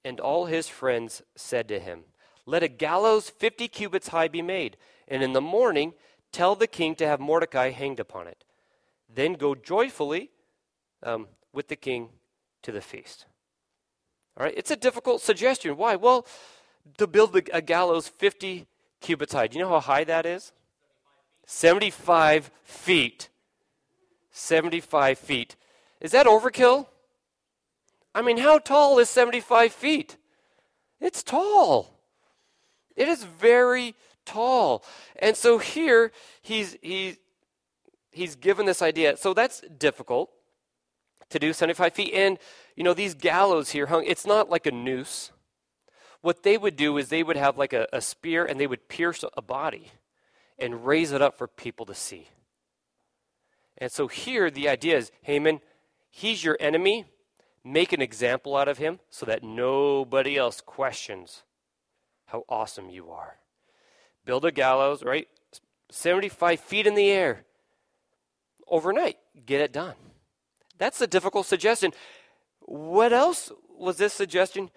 and 0.04 0.20
all 0.20 0.46
his 0.46 0.68
friends 0.68 1.22
said 1.34 1.68
to 1.68 1.78
him, 1.78 2.00
Let 2.46 2.62
a 2.62 2.68
gallows 2.68 3.30
fifty 3.30 3.68
cubits 3.68 4.08
high 4.08 4.28
be 4.28 4.42
made, 4.42 4.76
and 5.08 5.22
in 5.22 5.32
the 5.32 5.40
morning 5.40 5.94
tell 6.32 6.54
the 6.54 6.66
king 6.66 6.94
to 6.96 7.06
have 7.06 7.20
Mordecai 7.20 7.70
hanged 7.70 8.00
upon 8.00 8.26
it. 8.26 8.44
Then 9.12 9.34
go 9.34 9.54
joyfully 9.54 10.30
um, 11.02 11.28
with 11.52 11.68
the 11.68 11.76
king 11.76 12.10
to 12.62 12.72
the 12.72 12.80
feast. 12.80 13.26
All 14.36 14.44
right, 14.44 14.54
it's 14.56 14.70
a 14.70 14.76
difficult 14.76 15.20
suggestion. 15.20 15.76
Why? 15.76 15.96
Well, 15.96 16.26
to 16.98 17.06
build 17.06 17.36
a 17.52 17.60
gallows 17.60 18.08
50 18.08 18.66
cubits 19.00 19.32
high. 19.32 19.48
Do 19.48 19.58
you 19.58 19.64
know 19.64 19.70
how 19.70 19.80
high 19.80 20.04
that 20.04 20.26
is? 20.26 20.52
75 21.46 22.50
feet. 22.62 23.28
75 24.30 25.18
feet. 25.18 25.56
Is 26.00 26.12
that 26.12 26.26
overkill? 26.26 26.86
I 28.14 28.22
mean, 28.22 28.38
how 28.38 28.58
tall 28.58 28.98
is 28.98 29.10
75 29.10 29.72
feet? 29.72 30.16
It's 31.00 31.22
tall. 31.22 31.98
It 32.96 33.08
is 33.08 33.24
very 33.24 33.94
tall. 34.24 34.84
And 35.16 35.36
so 35.36 35.58
here 35.58 36.12
he's 36.42 36.76
he's 36.82 37.16
he's 38.10 38.36
given 38.36 38.66
this 38.66 38.82
idea. 38.82 39.16
So 39.16 39.34
that's 39.34 39.60
difficult 39.78 40.30
to 41.30 41.38
do 41.38 41.52
75 41.52 41.94
feet. 41.94 42.12
And 42.12 42.38
you 42.76 42.84
know, 42.84 42.94
these 42.94 43.14
gallows 43.14 43.70
here 43.70 43.86
hung, 43.86 44.04
it's 44.04 44.26
not 44.26 44.50
like 44.50 44.66
a 44.66 44.72
noose. 44.72 45.32
What 46.20 46.42
they 46.42 46.58
would 46.58 46.76
do 46.76 46.98
is 46.98 47.08
they 47.08 47.22
would 47.22 47.36
have 47.36 47.56
like 47.56 47.72
a, 47.72 47.88
a 47.92 48.00
spear 48.00 48.44
and 48.44 48.60
they 48.60 48.66
would 48.66 48.88
pierce 48.88 49.24
a 49.36 49.42
body 49.42 49.92
and 50.58 50.86
raise 50.86 51.12
it 51.12 51.22
up 51.22 51.36
for 51.38 51.46
people 51.46 51.86
to 51.86 51.94
see. 51.94 52.28
And 53.78 53.90
so 53.90 54.06
here 54.06 54.50
the 54.50 54.68
idea 54.68 54.98
is 54.98 55.10
Haman, 55.22 55.60
he's 56.10 56.44
your 56.44 56.56
enemy. 56.60 57.06
Make 57.64 57.92
an 57.92 58.00
example 58.00 58.56
out 58.56 58.68
of 58.68 58.78
him 58.78 59.00
so 59.10 59.26
that 59.26 59.42
nobody 59.42 60.36
else 60.36 60.60
questions 60.60 61.42
how 62.26 62.44
awesome 62.48 62.90
you 62.90 63.10
are. 63.10 63.39
Build 64.24 64.44
a 64.44 64.52
gallows, 64.52 65.02
right? 65.02 65.28
75 65.90 66.60
feet 66.60 66.86
in 66.86 66.94
the 66.94 67.10
air. 67.10 67.44
Overnight, 68.68 69.16
get 69.46 69.60
it 69.60 69.72
done. 69.72 69.94
That's 70.78 71.00
a 71.00 71.06
difficult 71.06 71.46
suggestion. 71.46 71.92
What 72.60 73.12
else 73.12 73.50
was 73.76 73.96
this 73.96 74.14
suggestion? 74.14 74.70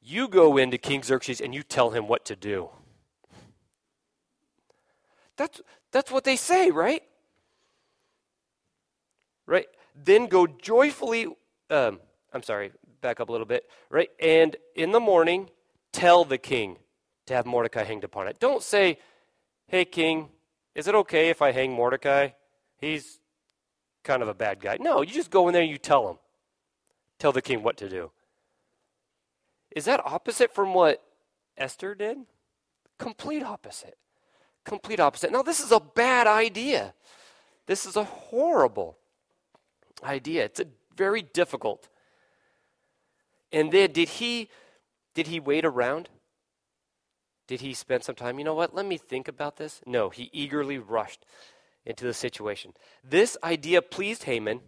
You 0.00 0.28
go 0.28 0.56
into 0.56 0.78
King 0.78 1.02
Xerxes 1.02 1.40
and 1.40 1.54
you 1.54 1.62
tell 1.62 1.90
him 1.90 2.08
what 2.08 2.24
to 2.26 2.36
do. 2.36 2.70
That's, 5.36 5.60
that's 5.90 6.10
what 6.10 6.24
they 6.24 6.36
say, 6.36 6.70
right? 6.70 7.02
Right? 9.46 9.66
Then 9.94 10.26
go 10.26 10.46
joyfully, 10.46 11.26
um, 11.70 12.00
I'm 12.32 12.42
sorry, 12.42 12.72
back 13.00 13.20
up 13.20 13.28
a 13.28 13.32
little 13.32 13.46
bit, 13.46 13.68
right? 13.90 14.10
And 14.20 14.56
in 14.74 14.92
the 14.92 15.00
morning, 15.00 15.50
tell 15.92 16.24
the 16.24 16.38
king 16.38 16.78
to 17.32 17.36
have 17.36 17.46
Mordecai 17.46 17.82
hanged 17.84 18.04
upon 18.04 18.28
it. 18.28 18.38
Don't 18.38 18.62
say, 18.62 18.98
hey, 19.66 19.84
king, 19.84 20.28
is 20.74 20.86
it 20.86 20.94
okay 20.94 21.30
if 21.30 21.42
I 21.42 21.52
hang 21.52 21.72
Mordecai? 21.72 22.28
He's 22.78 23.18
kind 24.04 24.22
of 24.22 24.28
a 24.28 24.34
bad 24.34 24.60
guy. 24.60 24.76
No, 24.80 25.02
you 25.02 25.12
just 25.12 25.30
go 25.30 25.48
in 25.48 25.52
there 25.52 25.62
and 25.62 25.70
you 25.70 25.78
tell 25.78 26.08
him. 26.08 26.18
Tell 27.18 27.32
the 27.32 27.42
king 27.42 27.62
what 27.62 27.76
to 27.78 27.88
do. 27.88 28.10
Is 29.70 29.84
that 29.86 30.00
opposite 30.04 30.54
from 30.54 30.74
what 30.74 31.02
Esther 31.56 31.94
did? 31.94 32.18
Complete 32.98 33.42
opposite. 33.42 33.96
Complete 34.64 35.00
opposite. 35.00 35.32
Now, 35.32 35.42
this 35.42 35.60
is 35.60 35.72
a 35.72 35.80
bad 35.80 36.26
idea. 36.26 36.94
This 37.66 37.86
is 37.86 37.96
a 37.96 38.04
horrible 38.04 38.98
idea. 40.04 40.44
It's 40.44 40.60
a 40.60 40.66
very 40.96 41.22
difficult. 41.22 41.88
And 43.52 43.72
then 43.72 43.92
did 43.92 44.08
he 44.08 44.48
did 45.14 45.26
he 45.28 45.40
wait 45.40 45.64
around? 45.64 46.08
Did 47.52 47.60
he 47.60 47.74
spend 47.74 48.02
some 48.02 48.14
time? 48.14 48.38
You 48.38 48.46
know 48.46 48.54
what? 48.54 48.74
Let 48.74 48.86
me 48.86 48.96
think 48.96 49.28
about 49.28 49.58
this. 49.58 49.82
No, 49.84 50.08
he 50.08 50.30
eagerly 50.32 50.78
rushed 50.78 51.26
into 51.84 52.06
the 52.06 52.14
situation. 52.14 52.72
This 53.04 53.36
idea 53.44 53.82
pleased 53.82 54.24
Haman, 54.24 54.62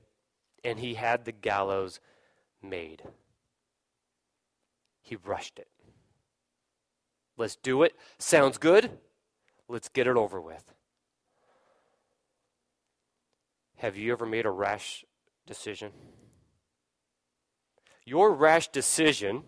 and 0.63 0.79
he 0.79 0.93
had 0.93 1.25
the 1.25 1.33
gallows 1.33 1.99
made. 2.63 3.03
He 5.01 5.17
rushed 5.17 5.59
it. 5.59 5.69
Let's 7.39 7.57
do 7.57 7.85
it. 7.85 7.95
Sounds 8.19 8.59
good. 8.59 8.91
Let's 9.67 9.89
get 9.89 10.07
it 10.07 10.19
over 10.19 10.39
with. 10.39 10.75
Have 13.77 13.97
you 13.97 14.13
ever 14.13 14.27
made 14.27 14.45
a 14.45 14.51
rash 14.51 15.07
decision? 15.47 15.91
Your 18.05 18.31
rash 18.31 18.69
decision 18.69 19.45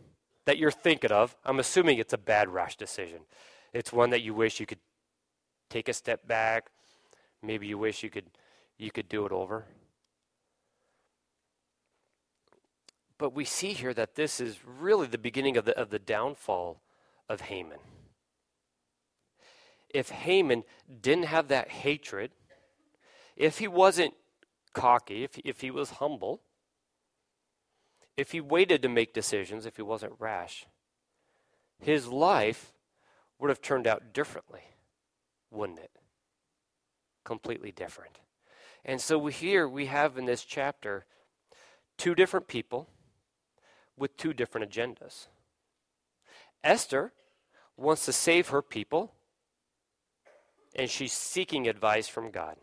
that 0.46 0.59
you're 0.59 0.70
thinking 0.70 1.12
of, 1.12 1.37
I'm 1.44 1.59
assuming 1.59 1.98
it's 1.98 2.12
a 2.12 2.18
bad 2.18 2.48
rash 2.48 2.76
decision. 2.76 3.20
It's 3.72 3.92
one 3.92 4.11
that 4.11 4.22
you 4.22 4.32
wish 4.32 4.59
you 4.59 4.66
could 4.66 4.78
take 5.68 5.88
a 5.88 5.92
step 5.92 6.26
back. 6.26 6.70
Maybe 7.42 7.66
you 7.66 7.76
wish 7.76 8.02
you 8.02 8.11
could 8.11 8.26
you 8.78 8.90
could 8.90 9.09
do 9.09 9.26
it 9.26 9.32
over. 9.32 9.64
But 13.18 13.35
we 13.35 13.44
see 13.44 13.72
here 13.72 13.94
that 13.94 14.14
this 14.14 14.40
is 14.40 14.59
really 14.66 15.06
the 15.06 15.18
beginning 15.18 15.56
of 15.56 15.64
the, 15.64 15.76
of 15.78 15.88
the 15.90 15.98
downfall 15.98 16.82
of 17.28 17.42
Haman. 17.42 17.78
If 19.88 20.11
Haman 20.11 20.64
didn't 21.00 21.24
have 21.24 21.48
that 21.48 21.68
hatred, 21.68 22.32
if 23.37 23.59
he 23.59 23.68
wasn't 23.68 24.12
cocky, 24.74 25.24
if, 25.24 25.38
if 25.38 25.62
he 25.62 25.70
was 25.70 25.90
humble, 25.92 26.42
if 28.16 28.33
he 28.33 28.40
waited 28.40 28.83
to 28.83 28.88
make 28.88 29.12
decisions, 29.12 29.66
if 29.66 29.76
he 29.76 29.83
wasn't 29.83 30.14
rash, 30.18 30.66
his 31.79 32.09
life 32.09 32.72
would 33.38 33.50
have 33.50 33.61
turned 33.61 33.87
out 33.87 34.14
differently, 34.14 34.62
wouldn't 35.50 35.79
it? 35.79 35.90
Completely 37.24 37.72
different. 37.72 38.18
And 38.85 39.00
so 39.00 39.26
here 39.26 39.68
we 39.68 39.87
have 39.87 40.16
in 40.16 40.24
this 40.24 40.44
chapter 40.44 41.05
two 41.98 42.14
different 42.14 42.48
people 42.48 42.88
with 43.96 44.16
two 44.16 44.33
different 44.33 44.70
agendas. 44.70 45.26
Esther 46.62 47.12
wants 47.76 48.05
to 48.07 48.12
save 48.12 48.48
her 48.48 48.62
people, 48.62 49.12
and 50.74 50.88
she's 50.88 51.12
seeking 51.12 51.68
advice 51.68 52.09
from 52.09 52.31
God. 52.31 52.57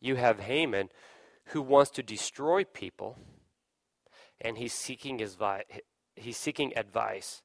You 0.00 0.16
have 0.16 0.40
Haman, 0.40 0.90
who 1.46 1.62
wants 1.62 1.90
to 1.92 2.02
destroy 2.02 2.64
people, 2.64 3.18
and 4.40 4.58
he's 4.58 4.72
seeking, 4.72 5.18
his 5.18 5.34
vi- 5.34 5.64
he's 6.14 6.36
seeking 6.36 6.76
advice 6.76 7.42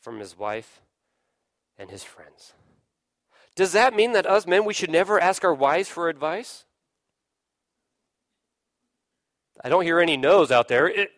from 0.00 0.18
his 0.18 0.38
wife 0.38 0.82
and 1.78 1.90
his 1.90 2.04
friends. 2.04 2.52
Does 3.56 3.72
that 3.72 3.94
mean 3.94 4.12
that 4.12 4.26
us 4.26 4.46
men, 4.46 4.64
we 4.64 4.74
should 4.74 4.90
never 4.90 5.20
ask 5.20 5.44
our 5.44 5.54
wives 5.54 5.88
for 5.88 6.08
advice? 6.08 6.64
I 9.62 9.68
don't 9.68 9.84
hear 9.84 10.00
any 10.00 10.16
no's 10.16 10.50
out 10.50 10.68
there. 10.68 10.88
It 10.88 11.10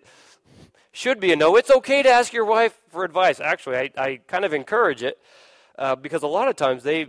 should 0.93 1.19
be 1.21 1.33
a 1.33 1.37
no. 1.37 1.57
It's 1.57 1.71
okay 1.71 2.03
to 2.03 2.11
ask 2.11 2.33
your 2.33 2.45
wife 2.45 2.79
for 2.89 3.05
advice. 3.05 3.41
Actually, 3.41 3.77
I, 3.77 3.91
I 3.97 4.17
kind 4.27 4.45
of 4.45 4.53
encourage 4.53 5.03
it 5.03 5.19
uh, 5.79 5.97
because 5.97 6.23
a 6.23 6.29
lot 6.29 6.49
of 6.49 6.57
times 6.57 6.83
they, 6.83 7.07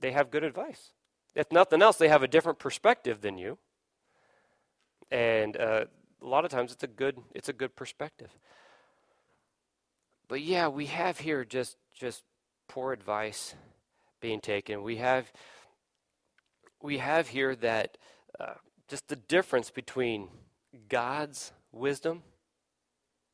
they 0.00 0.12
have 0.12 0.30
good 0.30 0.44
advice. 0.44 0.92
If 1.34 1.52
nothing 1.52 1.82
else, 1.82 1.96
they 1.96 2.08
have 2.08 2.22
a 2.22 2.28
different 2.28 2.58
perspective 2.58 3.20
than 3.20 3.38
you. 3.38 3.58
And 5.10 5.56
uh, 5.56 5.84
a 6.22 6.26
lot 6.26 6.44
of 6.44 6.50
times 6.50 6.72
it's 6.72 6.84
a 6.84 6.88
good, 6.88 7.18
it's 7.34 7.48
a 7.48 7.52
good 7.52 7.76
perspective. 7.76 8.30
But 10.28 10.42
yeah, 10.42 10.68
we 10.68 10.86
have 10.86 11.18
here 11.18 11.44
just, 11.44 11.76
just 11.94 12.22
poor 12.68 12.92
advice 12.92 13.54
being 14.20 14.40
taken. 14.40 14.82
We 14.82 14.96
have, 14.96 15.32
we 16.82 16.98
have 16.98 17.28
here 17.28 17.54
that 17.56 17.96
uh, 18.38 18.54
just 18.88 19.08
the 19.08 19.16
difference 19.16 19.70
between 19.70 20.28
God's 20.88 21.52
wisdom 21.72 22.22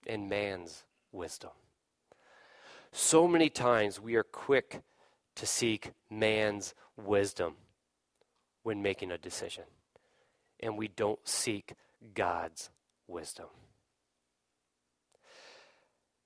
and 0.07 0.29
man's 0.29 0.85
wisdom. 1.13 1.51
So 2.93 3.27
many 3.27 3.49
times 3.49 4.01
we 4.01 4.15
are 4.15 4.23
quick 4.23 4.83
to 5.37 5.47
seek 5.47 5.91
man's 6.11 6.75
wisdom 6.97 7.55
when 8.63 8.83
making 8.83 9.11
a 9.11 9.19
decision, 9.19 9.65
and 10.61 10.79
we 10.79 10.89
don't 10.89 11.19
seek 11.27 11.75
God's 12.15 12.71
wisdom. 13.07 13.47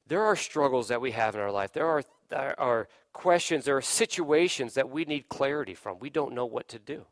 There 0.07 0.23
are 0.23 0.37
struggles 0.37 0.89
that 0.89 1.01
we 1.01 1.11
have 1.13 1.35
in 1.35 1.41
our 1.41 1.53
life. 1.53 1.73
There 1.73 1.87
are, 1.87 2.03
there 2.29 2.59
are 2.59 2.89
questions, 3.13 3.65
there 3.65 3.77
are 3.77 3.83
situations 3.83 4.75
that 4.75 4.89
we 4.89 5.05
need 5.05 5.29
clarity 5.29 5.75
from. 5.75 5.99
We 5.99 6.11
don't 6.11 6.35
know 6.35 6.47
what 6.47 6.69
to 6.69 6.79
do. 6.79 7.05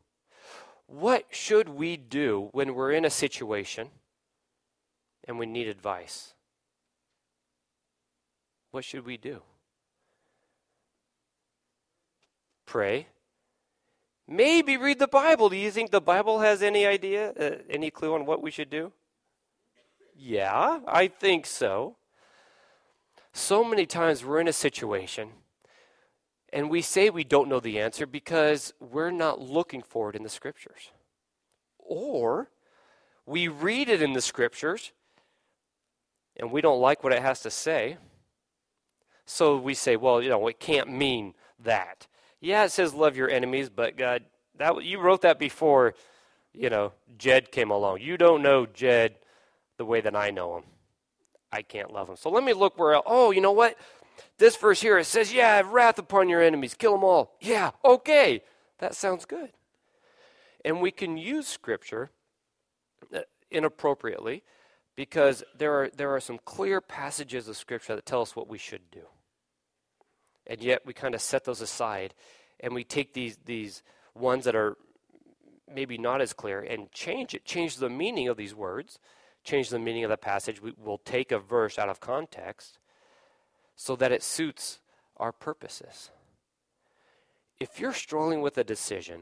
What 0.87 1.25
should 1.29 1.69
we 1.69 1.97
do 1.97 2.49
when 2.53 2.73
we're 2.73 2.91
in 2.91 3.05
a 3.05 3.09
situation 3.09 3.89
and 5.27 5.37
we 5.37 5.45
need 5.45 5.67
advice? 5.67 6.33
What 8.71 8.83
should 8.83 9.05
we 9.05 9.17
do? 9.17 9.41
Pray. 12.65 13.07
Maybe 14.27 14.75
read 14.75 14.99
the 14.99 15.07
Bible. 15.07 15.49
Do 15.49 15.55
you 15.55 15.71
think 15.71 15.91
the 15.91 16.01
Bible 16.01 16.39
has 16.39 16.61
any 16.61 16.85
idea, 16.85 17.31
uh, 17.31 17.63
any 17.69 17.91
clue 17.91 18.13
on 18.13 18.25
what 18.25 18.41
we 18.41 18.51
should 18.51 18.69
do? 18.69 18.91
Yeah, 20.19 20.79
I 20.87 21.07
think 21.07 21.45
so. 21.45 21.95
So 23.33 23.63
many 23.63 23.85
times 23.85 24.25
we're 24.25 24.39
in 24.39 24.47
a 24.47 24.53
situation 24.53 25.29
and 26.51 26.71
we 26.71 26.81
say 26.81 27.11
we 27.11 27.23
don't 27.23 27.49
know 27.49 27.59
the 27.59 27.79
answer 27.79 28.07
because 28.07 28.73
we're 28.79 29.11
not 29.11 29.39
looking 29.39 29.83
for 29.83 30.09
it 30.09 30.15
in 30.15 30.23
the 30.23 30.29
scriptures. 30.29 30.89
Or 31.77 32.49
we 33.27 33.47
read 33.47 33.89
it 33.89 34.01
in 34.01 34.13
the 34.13 34.21
scriptures 34.21 34.91
and 36.35 36.51
we 36.51 36.61
don't 36.61 36.81
like 36.81 37.03
what 37.03 37.13
it 37.13 37.21
has 37.21 37.41
to 37.41 37.51
say. 37.51 37.97
So 39.27 39.57
we 39.57 39.75
say, 39.75 39.97
well, 39.97 40.21
you 40.21 40.29
know, 40.29 40.47
it 40.47 40.59
can't 40.59 40.91
mean 40.91 41.35
that. 41.59 42.07
Yeah, 42.39 42.63
it 42.63 42.71
says 42.71 42.93
love 42.93 43.15
your 43.15 43.29
enemies, 43.29 43.69
but 43.69 43.97
God, 43.97 44.23
that 44.57 44.83
you 44.83 44.99
wrote 44.99 45.21
that 45.21 45.37
before, 45.37 45.93
you 46.53 46.71
know, 46.71 46.93
Jed 47.19 47.51
came 47.51 47.69
along. 47.69 48.01
You 48.01 48.17
don't 48.17 48.41
know 48.41 48.65
Jed 48.65 49.15
the 49.77 49.85
way 49.85 50.01
that 50.01 50.15
I 50.15 50.31
know 50.31 50.57
him. 50.57 50.63
I 51.51 51.61
can't 51.61 51.91
love 51.91 52.09
him. 52.09 52.15
So 52.17 52.29
let 52.29 52.43
me 52.43 52.53
look 52.53 52.77
where. 52.77 53.01
Oh, 53.05 53.31
you 53.31 53.41
know 53.41 53.51
what? 53.51 53.77
This 54.37 54.55
verse 54.55 54.81
here, 54.81 54.97
it 54.97 55.05
says, 55.05 55.33
Yeah, 55.33 55.57
have 55.57 55.69
wrath 55.69 55.99
upon 55.99 56.29
your 56.29 56.41
enemies, 56.41 56.73
kill 56.73 56.93
them 56.93 57.03
all. 57.03 57.35
Yeah, 57.39 57.71
okay. 57.85 58.43
That 58.79 58.95
sounds 58.95 59.25
good. 59.25 59.51
And 60.65 60.81
we 60.81 60.91
can 60.91 61.17
use 61.17 61.47
Scripture 61.47 62.11
uh, 63.15 63.21
inappropriately 63.49 64.43
because 64.95 65.43
there 65.57 65.73
are, 65.73 65.89
there 65.95 66.13
are 66.13 66.19
some 66.19 66.39
clear 66.43 66.81
passages 66.81 67.47
of 67.47 67.55
Scripture 67.55 67.95
that 67.95 68.05
tell 68.05 68.21
us 68.21 68.35
what 68.35 68.47
we 68.49 68.57
should 68.57 68.91
do. 68.91 69.03
And 70.45 70.61
yet 70.61 70.81
we 70.85 70.93
kind 70.93 71.15
of 71.15 71.21
set 71.21 71.45
those 71.45 71.61
aside 71.61 72.13
and 72.59 72.73
we 72.73 72.83
take 72.83 73.13
these, 73.13 73.37
these 73.45 73.83
ones 74.15 74.45
that 74.45 74.55
are 74.55 74.77
maybe 75.73 75.97
not 75.97 76.21
as 76.21 76.33
clear 76.33 76.61
and 76.61 76.91
change 76.91 77.33
it, 77.33 77.45
change 77.45 77.77
the 77.77 77.89
meaning 77.89 78.27
of 78.27 78.37
these 78.37 78.55
words, 78.55 78.99
change 79.47 79.69
the 79.69 79.79
meaning 79.79 80.03
of 80.03 80.09
the 80.09 80.17
passage. 80.17 80.61
We, 80.61 80.73
will 80.77 80.99
take 80.99 81.31
a 81.31 81.39
verse 81.39 81.79
out 81.79 81.89
of 81.89 81.99
context 81.99 82.79
so 83.75 83.95
that 83.95 84.11
it 84.11 84.21
suits 84.21 84.79
our 85.15 85.31
purposes. 85.31 86.11
If 87.59 87.79
you're 87.79 87.93
struggling 87.93 88.41
with 88.41 88.57
a 88.57 88.63
decision, 88.63 89.21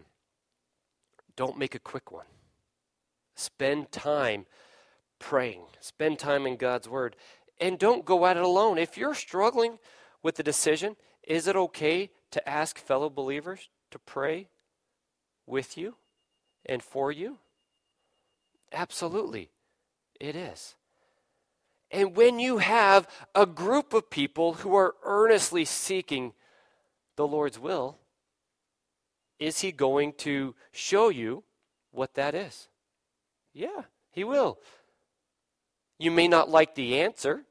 don't 1.35 1.57
make 1.57 1.75
a 1.75 1.79
quick 1.79 2.11
one. 2.11 2.25
Spend 3.35 3.91
time 3.91 4.45
praying, 5.19 5.61
spend 5.79 6.19
time 6.19 6.45
in 6.45 6.57
God's 6.57 6.89
Word, 6.89 7.15
and 7.59 7.77
don't 7.77 8.03
go 8.03 8.25
at 8.25 8.37
it 8.37 8.43
alone. 8.43 8.77
If 8.77 8.97
you're 8.97 9.13
struggling 9.13 9.77
with 10.23 10.35
the 10.35 10.43
decision, 10.43 10.95
is 11.23 11.47
it 11.47 11.55
okay 11.55 12.09
to 12.31 12.49
ask 12.49 12.77
fellow 12.77 13.09
believers 13.09 13.69
to 13.91 13.99
pray 13.99 14.49
with 15.45 15.77
you 15.77 15.95
and 16.65 16.81
for 16.81 17.11
you? 17.11 17.37
Absolutely, 18.71 19.51
it 20.19 20.35
is. 20.35 20.75
And 21.91 22.15
when 22.15 22.39
you 22.39 22.57
have 22.57 23.07
a 23.33 23.45
group 23.45 23.93
of 23.93 24.09
people 24.09 24.55
who 24.55 24.75
are 24.75 24.95
earnestly 25.03 25.65
seeking 25.65 26.33
the 27.15 27.27
Lord's 27.27 27.59
will, 27.59 27.99
is 29.39 29.59
He 29.59 29.71
going 29.71 30.13
to 30.13 30.55
show 30.71 31.09
you 31.09 31.43
what 31.91 32.15
that 32.15 32.35
is? 32.35 32.67
Yeah, 33.53 33.83
He 34.11 34.23
will. 34.23 34.59
You 35.97 36.11
may 36.11 36.27
not 36.27 36.49
like 36.49 36.75
the 36.75 36.99
answer, 36.99 37.43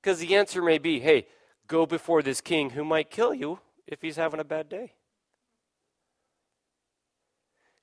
because 0.00 0.18
the 0.18 0.34
answer 0.34 0.62
may 0.62 0.78
be 0.78 1.00
hey, 1.00 1.26
go 1.68 1.86
before 1.86 2.22
this 2.22 2.40
king 2.40 2.70
who 2.70 2.84
might 2.84 3.10
kill 3.10 3.34
you 3.34 3.60
if 3.86 4.02
he's 4.02 4.16
having 4.16 4.40
a 4.40 4.44
bad 4.44 4.68
day. 4.68 4.94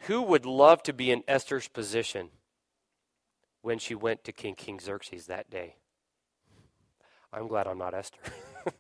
Who 0.01 0.21
would 0.23 0.45
love 0.45 0.83
to 0.83 0.93
be 0.93 1.11
in 1.11 1.23
Esther's 1.27 1.67
position 1.67 2.29
when 3.65 3.79
she 3.79 3.95
went 3.95 4.23
to 4.23 4.31
King 4.31 4.53
King 4.53 4.79
Xerxes 4.79 5.25
that 5.25 5.49
day? 5.49 5.77
I'm 7.33 7.47
glad 7.47 7.65
I'm 7.65 7.79
not 7.79 7.95
Esther. 7.95 8.19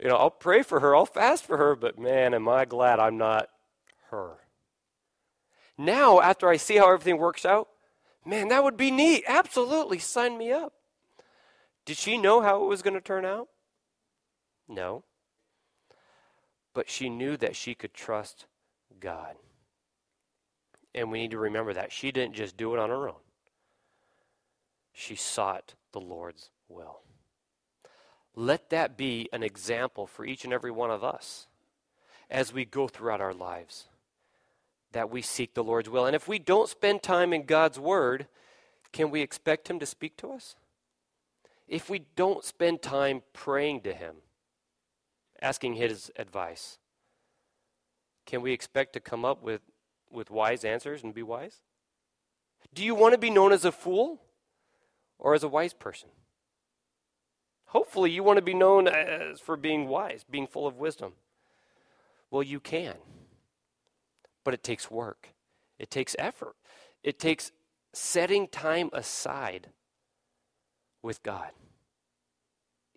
you 0.00 0.08
know, 0.08 0.16
I'll 0.16 0.30
pray 0.30 0.62
for 0.62 0.78
her, 0.78 0.94
I'll 0.94 1.04
fast 1.04 1.44
for 1.44 1.56
her, 1.56 1.74
but 1.74 1.98
man, 1.98 2.32
am 2.32 2.48
I 2.48 2.64
glad 2.64 3.00
I'm 3.00 3.18
not 3.18 3.48
her. 4.10 4.36
Now, 5.76 6.20
after 6.20 6.48
I 6.48 6.58
see 6.58 6.76
how 6.76 6.92
everything 6.92 7.18
works 7.18 7.44
out, 7.44 7.68
man, 8.24 8.48
that 8.48 8.62
would 8.62 8.76
be 8.76 8.92
neat. 8.92 9.24
Absolutely, 9.26 9.98
sign 9.98 10.38
me 10.38 10.52
up. 10.52 10.72
Did 11.84 11.96
she 11.96 12.18
know 12.18 12.42
how 12.42 12.62
it 12.62 12.68
was 12.68 12.82
going 12.82 12.94
to 12.94 13.00
turn 13.00 13.24
out? 13.24 13.48
No. 14.68 15.02
But 16.72 16.88
she 16.88 17.08
knew 17.08 17.36
that 17.38 17.56
she 17.56 17.74
could 17.74 17.94
trust 17.94 18.46
God. 19.00 19.34
And 20.94 21.10
we 21.10 21.22
need 21.22 21.32
to 21.32 21.38
remember 21.38 21.72
that. 21.72 21.90
She 21.90 22.12
didn't 22.12 22.34
just 22.34 22.56
do 22.56 22.74
it 22.74 22.78
on 22.78 22.90
her 22.90 23.08
own, 23.08 23.16
she 24.92 25.14
sought 25.14 25.74
the 25.92 26.00
Lord's 26.00 26.50
will. 26.68 27.00
Let 28.34 28.70
that 28.70 28.96
be 28.96 29.28
an 29.32 29.42
example 29.42 30.06
for 30.06 30.24
each 30.24 30.44
and 30.44 30.52
every 30.52 30.70
one 30.70 30.90
of 30.90 31.02
us 31.02 31.46
as 32.30 32.52
we 32.52 32.64
go 32.64 32.86
throughout 32.86 33.20
our 33.20 33.34
lives 33.34 33.86
that 34.92 35.10
we 35.10 35.22
seek 35.22 35.54
the 35.54 35.64
Lord's 35.64 35.88
will. 35.88 36.06
And 36.06 36.16
if 36.16 36.26
we 36.26 36.38
don't 36.38 36.68
spend 36.68 37.02
time 37.02 37.32
in 37.32 37.44
God's 37.44 37.78
Word, 37.78 38.26
can 38.92 39.10
we 39.10 39.20
expect 39.20 39.68
Him 39.68 39.78
to 39.78 39.86
speak 39.86 40.16
to 40.18 40.32
us? 40.32 40.56
If 41.68 41.88
we 41.88 42.00
don't 42.16 42.44
spend 42.44 42.82
time 42.82 43.22
praying 43.32 43.82
to 43.82 43.92
Him, 43.92 44.16
asking 45.40 45.74
His 45.74 46.10
advice, 46.16 46.78
can 48.26 48.42
we 48.42 48.52
expect 48.52 48.92
to 48.94 49.00
come 49.00 49.24
up 49.24 49.42
with, 49.42 49.60
with 50.10 50.30
wise 50.30 50.64
answers 50.64 51.02
and 51.02 51.14
be 51.14 51.22
wise? 51.22 51.62
Do 52.74 52.84
you 52.84 52.94
want 52.94 53.12
to 53.12 53.18
be 53.18 53.30
known 53.30 53.52
as 53.52 53.64
a 53.64 53.72
fool 53.72 54.20
or 55.20 55.34
as 55.34 55.44
a 55.44 55.48
wise 55.48 55.72
person? 55.72 56.08
Hopefully, 57.66 58.10
you 58.10 58.24
want 58.24 58.38
to 58.38 58.42
be 58.42 58.54
known 58.54 58.88
as 58.88 59.38
for 59.38 59.56
being 59.56 59.86
wise, 59.86 60.24
being 60.28 60.48
full 60.48 60.66
of 60.66 60.78
wisdom. 60.78 61.12
Well, 62.30 62.42
you 62.42 62.58
can. 62.58 62.96
But 64.42 64.54
it 64.54 64.64
takes 64.64 64.90
work, 64.90 65.28
it 65.78 65.90
takes 65.90 66.16
effort, 66.18 66.56
it 67.04 67.18
takes 67.20 67.52
setting 67.92 68.48
time 68.48 68.90
aside 68.92 69.68
with 71.02 71.22
God 71.22 71.50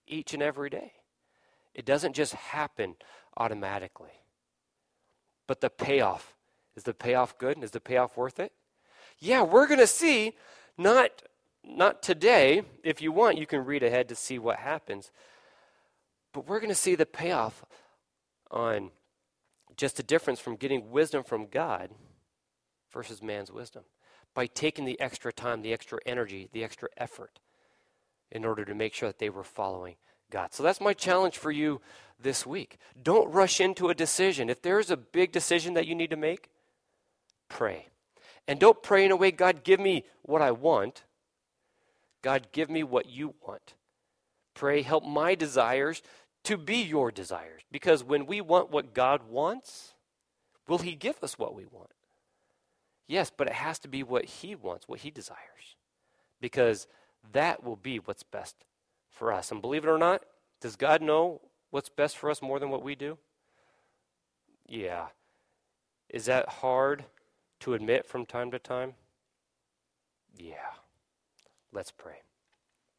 each 0.07 0.33
and 0.33 0.41
every 0.41 0.69
day. 0.69 0.93
It 1.73 1.85
doesn't 1.85 2.13
just 2.13 2.33
happen 2.33 2.95
automatically. 3.37 4.21
But 5.47 5.61
the 5.61 5.69
payoff 5.69 6.35
is 6.75 6.83
the 6.83 6.93
payoff 6.93 7.37
good? 7.37 7.63
Is 7.63 7.71
the 7.71 7.79
payoff 7.79 8.17
worth 8.17 8.39
it? 8.39 8.53
Yeah, 9.19 9.43
we're 9.43 9.67
going 9.67 9.79
to 9.79 9.87
see 9.87 10.33
not 10.77 11.09
not 11.63 12.03
today. 12.03 12.63
If 12.83 13.01
you 13.01 13.11
want, 13.11 13.37
you 13.37 13.45
can 13.45 13.65
read 13.65 13.83
ahead 13.83 14.09
to 14.09 14.15
see 14.15 14.39
what 14.39 14.57
happens. 14.57 15.11
But 16.33 16.47
we're 16.47 16.59
going 16.59 16.69
to 16.69 16.75
see 16.75 16.95
the 16.95 17.05
payoff 17.05 17.63
on 18.51 18.91
just 19.77 19.97
the 19.97 20.03
difference 20.03 20.39
from 20.39 20.55
getting 20.55 20.91
wisdom 20.91 21.23
from 21.23 21.47
God 21.47 21.89
versus 22.91 23.21
man's 23.21 23.51
wisdom 23.51 23.83
by 24.33 24.47
taking 24.47 24.85
the 24.85 24.99
extra 24.99 25.31
time, 25.31 25.61
the 25.61 25.73
extra 25.73 25.99
energy, 26.05 26.49
the 26.51 26.63
extra 26.63 26.89
effort 26.97 27.39
in 28.31 28.45
order 28.45 28.65
to 28.65 28.73
make 28.73 28.93
sure 28.93 29.09
that 29.09 29.19
they 29.19 29.29
were 29.29 29.43
following 29.43 29.95
God. 30.31 30.53
So 30.53 30.63
that's 30.63 30.81
my 30.81 30.93
challenge 30.93 31.37
for 31.37 31.51
you 31.51 31.81
this 32.19 32.45
week. 32.45 32.77
Don't 33.01 33.31
rush 33.31 33.61
into 33.61 33.89
a 33.89 33.95
decision. 33.95 34.49
If 34.49 34.61
there's 34.61 34.89
a 34.89 34.97
big 34.97 35.31
decision 35.31 35.75
that 35.75 35.85
you 35.85 35.93
need 35.93 36.09
to 36.09 36.15
make, 36.15 36.49
pray. 37.47 37.89
And 38.47 38.59
don't 38.59 38.81
pray 38.81 39.05
in 39.05 39.11
a 39.11 39.15
way, 39.15 39.31
God, 39.31 39.63
give 39.63 39.79
me 39.79 40.03
what 40.23 40.41
I 40.41 40.51
want. 40.51 41.03
God, 42.23 42.47
give 42.51 42.69
me 42.69 42.83
what 42.83 43.07
you 43.07 43.35
want. 43.45 43.75
Pray, 44.55 44.81
help 44.81 45.05
my 45.05 45.35
desires 45.35 46.01
to 46.45 46.57
be 46.57 46.77
your 46.77 47.11
desires. 47.11 47.61
Because 47.71 48.03
when 48.03 48.25
we 48.25 48.41
want 48.41 48.71
what 48.71 48.93
God 48.93 49.29
wants, 49.29 49.93
will 50.67 50.79
He 50.79 50.95
give 50.95 51.21
us 51.21 51.37
what 51.37 51.53
we 51.53 51.65
want? 51.65 51.91
Yes, 53.07 53.31
but 53.35 53.47
it 53.47 53.53
has 53.53 53.77
to 53.79 53.87
be 53.87 54.01
what 54.01 54.25
He 54.25 54.55
wants, 54.55 54.87
what 54.87 54.99
He 54.99 55.11
desires. 55.11 55.75
Because 56.39 56.87
that 57.31 57.63
will 57.63 57.75
be 57.75 57.97
what's 57.97 58.23
best 58.23 58.55
for 59.09 59.31
us. 59.31 59.51
And 59.51 59.61
believe 59.61 59.83
it 59.83 59.89
or 59.89 59.97
not, 59.97 60.23
does 60.61 60.75
God 60.75 61.01
know 61.01 61.41
what's 61.71 61.89
best 61.89 62.17
for 62.17 62.29
us 62.29 62.41
more 62.41 62.59
than 62.59 62.69
what 62.69 62.83
we 62.83 62.95
do? 62.95 63.17
Yeah. 64.67 65.07
Is 66.09 66.25
that 66.25 66.47
hard 66.47 67.05
to 67.61 67.73
admit 67.73 68.05
from 68.05 68.25
time 68.25 68.51
to 68.51 68.59
time? 68.59 68.93
Yeah. 70.37 70.55
Let's 71.73 71.91
pray. 71.91 72.21